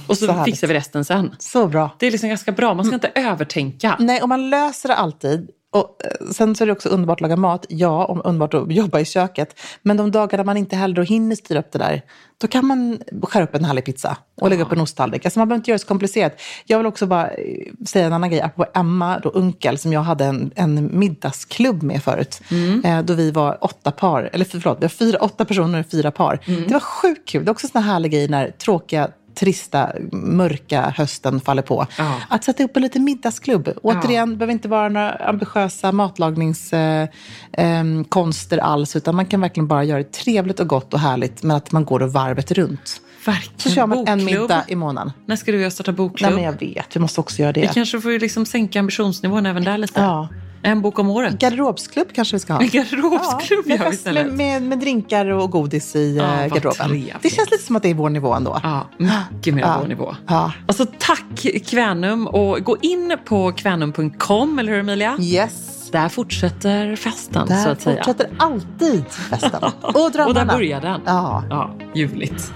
Och 0.06 0.18
så, 0.18 0.26
Så 0.26 0.44
fixar 0.44 0.66
vi 0.68 0.74
resten 0.74 1.04
sen. 1.04 1.34
Så 1.38 1.66
bra. 1.66 1.90
Det 1.98 2.06
är 2.06 2.10
liksom 2.10 2.28
ganska 2.28 2.52
bra, 2.52 2.74
man 2.74 2.84
ska 2.84 2.94
inte 2.94 3.10
övertänka. 3.14 3.96
Nej, 3.98 4.22
och 4.22 4.28
man 4.28 4.50
löser 4.50 4.88
det 4.88 4.94
alltid. 4.94 5.50
Och 5.72 6.00
eh, 6.04 6.26
sen 6.30 6.54
så 6.54 6.64
är 6.64 6.66
det 6.66 6.72
också 6.72 6.88
underbart 6.88 7.16
att 7.16 7.20
laga 7.20 7.36
mat. 7.36 7.66
Ja, 7.68 8.04
om 8.04 8.20
underbart 8.24 8.54
att 8.54 8.72
jobba 8.72 9.00
i 9.00 9.04
köket. 9.04 9.60
Men 9.82 9.96
de 9.96 10.10
dagarna 10.10 10.44
man 10.44 10.56
inte 10.56 10.76
heller 10.76 11.02
hinner 11.02 11.36
styra 11.36 11.58
upp 11.58 11.72
det 11.72 11.78
där, 11.78 12.02
då 12.40 12.46
kan 12.46 12.66
man 12.66 12.98
skära 13.22 13.44
upp 13.44 13.54
en 13.54 13.64
härlig 13.64 13.84
pizza 13.84 14.16
och 14.40 14.50
lägga 14.50 14.62
upp 14.62 14.72
en 14.72 14.80
osttallrik. 14.80 15.24
Alltså 15.24 15.38
man 15.38 15.48
behöver 15.48 15.60
inte 15.60 15.70
göra 15.70 15.76
det 15.76 15.82
så 15.82 15.86
komplicerat. 15.86 16.40
Jag 16.66 16.78
vill 16.78 16.86
också 16.86 17.06
bara 17.06 17.28
eh, 17.28 17.72
säga 17.86 18.06
en 18.06 18.12
annan 18.12 18.30
grej, 18.30 18.40
apropå 18.40 18.70
Emma, 18.74 19.18
då 19.18 19.28
Unkel, 19.28 19.78
som 19.78 19.92
jag 19.92 20.00
hade 20.00 20.24
en, 20.24 20.50
en 20.54 20.98
middagsklubb 20.98 21.82
med 21.82 22.02
förut. 22.02 22.40
Eh, 22.84 23.02
då 23.02 23.14
vi 23.14 23.30
var 23.30 23.64
åtta 23.64 23.90
par, 23.90 24.30
eller 24.32 24.44
förlåt, 24.44 24.78
vi 24.78 24.84
var 24.84 24.88
fyra, 24.88 25.18
åtta 25.18 25.44
personer 25.44 25.80
och 25.80 25.86
fyra 25.90 26.10
par. 26.10 26.38
Det 26.68 26.72
var 26.72 26.80
sjukt 26.80 27.28
kul. 27.28 27.44
Det 27.44 27.48
är 27.48 27.52
också 27.52 27.66
en 27.66 27.70
sån 27.70 27.82
här 27.82 27.92
härlig 27.92 28.12
grej 28.12 28.28
när 28.28 28.50
tråkiga 28.50 29.08
trista, 29.34 29.92
mörka 30.12 30.94
hösten 30.96 31.40
faller 31.40 31.62
på. 31.62 31.86
Ja. 31.98 32.14
Att 32.28 32.44
sätta 32.44 32.64
upp 32.64 32.76
en 32.76 32.82
liten 32.82 33.04
middagsklubb. 33.04 33.68
Återigen, 33.82 34.30
det 34.30 34.36
behöver 34.36 34.52
inte 34.52 34.68
vara 34.68 34.88
några 34.88 35.10
ambitiösa 35.12 35.92
matlagningskonster 35.92 37.08
eh, 37.52 38.04
konster 38.08 38.58
alls, 38.58 38.96
utan 38.96 39.16
man 39.16 39.26
kan 39.26 39.40
verkligen 39.40 39.66
bara 39.68 39.84
göra 39.84 39.98
det 39.98 40.12
trevligt 40.12 40.60
och 40.60 40.66
gott 40.68 40.94
och 40.94 41.00
härligt, 41.00 41.42
men 41.42 41.56
att 41.56 41.72
man 41.72 41.84
går 41.84 42.02
och 42.02 42.12
varvet 42.12 42.50
runt. 42.52 43.00
Verkligen. 43.26 43.58
Så 43.58 43.70
kör 43.70 43.86
man 43.86 43.98
en 43.98 44.18
Bokklubb. 44.18 44.40
middag 44.40 44.64
i 44.68 44.76
månaden. 44.76 45.12
När 45.26 45.36
ska 45.36 45.52
du 45.52 45.58
och 45.58 45.64
jag 45.64 45.72
starta 45.72 45.90
Nej, 45.90 45.96
bokklubb? 45.96 46.32
men 46.34 46.42
jag 46.44 46.60
vet, 46.60 46.96
vi 46.96 47.00
måste 47.00 47.20
också 47.20 47.42
göra 47.42 47.52
Vi 47.52 47.60
det. 47.60 47.74
kanske 47.74 48.00
får 48.00 48.20
liksom 48.20 48.46
sänka 48.46 48.78
ambitionsnivån 48.78 49.46
även 49.46 49.64
där 49.64 49.78
lite. 49.78 50.00
Ja. 50.00 50.28
En 50.62 50.82
bok 50.82 50.98
om 50.98 51.10
året. 51.10 51.38
Garderobsklubb 51.38 52.08
kanske 52.12 52.36
vi 52.36 52.40
ska 52.40 52.52
ha. 52.52 52.60
En 52.60 52.68
garderobsklubb 52.68 53.66
med, 53.66 53.78
vi 53.78 53.84
fest, 53.84 53.94
istället. 53.94 54.26
med, 54.26 54.36
med, 54.36 54.62
med 54.62 54.78
drinkar 54.78 55.26
och 55.26 55.50
godis 55.50 55.96
i 55.96 56.16
Ja, 56.16 56.22
eh, 56.24 56.46
garderoben. 56.48 56.88
trevligt. 56.88 57.14
Det 57.22 57.30
känns 57.30 57.50
lite 57.50 57.64
som 57.64 57.76
att 57.76 57.82
det 57.82 57.88
är 57.90 57.94
vår 57.94 58.10
nivå 58.10 58.34
ändå. 58.34 58.60
Ja, 58.62 58.86
mycket 58.96 59.54
mer 59.54 59.62
Ja. 59.62 59.76
vår 59.80 59.88
nivå. 59.88 60.16
Ja. 60.26 60.52
Alltså 60.66 60.86
tack 60.98 61.46
Kvänum 61.66 62.26
och 62.26 62.64
gå 62.64 62.76
in 62.82 63.16
på 63.24 63.52
kvänum.com, 63.52 64.58
eller 64.58 64.72
hur 64.72 64.78
Emilia? 64.80 65.16
Yes. 65.20 65.52
Där 65.92 66.08
fortsätter 66.08 66.96
festen 66.96 67.46
så 67.48 67.52
Där 67.54 67.68
att 67.72 67.80
säga. 67.80 67.96
fortsätter 67.96 68.30
alltid 68.38 69.04
festen. 69.10 69.62
Och 69.82 70.10
drömmarna. 70.12 70.26
Och 70.26 70.34
där 70.34 70.44
börjar 70.56 70.80
den. 70.80 71.00
Ja. 71.06 71.44
Ja, 71.50 71.70
ljuvligt. 71.94 72.52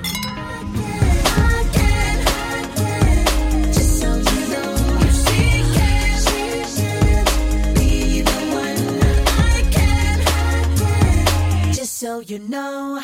So 12.05 12.21
you 12.21 12.39
know. 12.39 13.01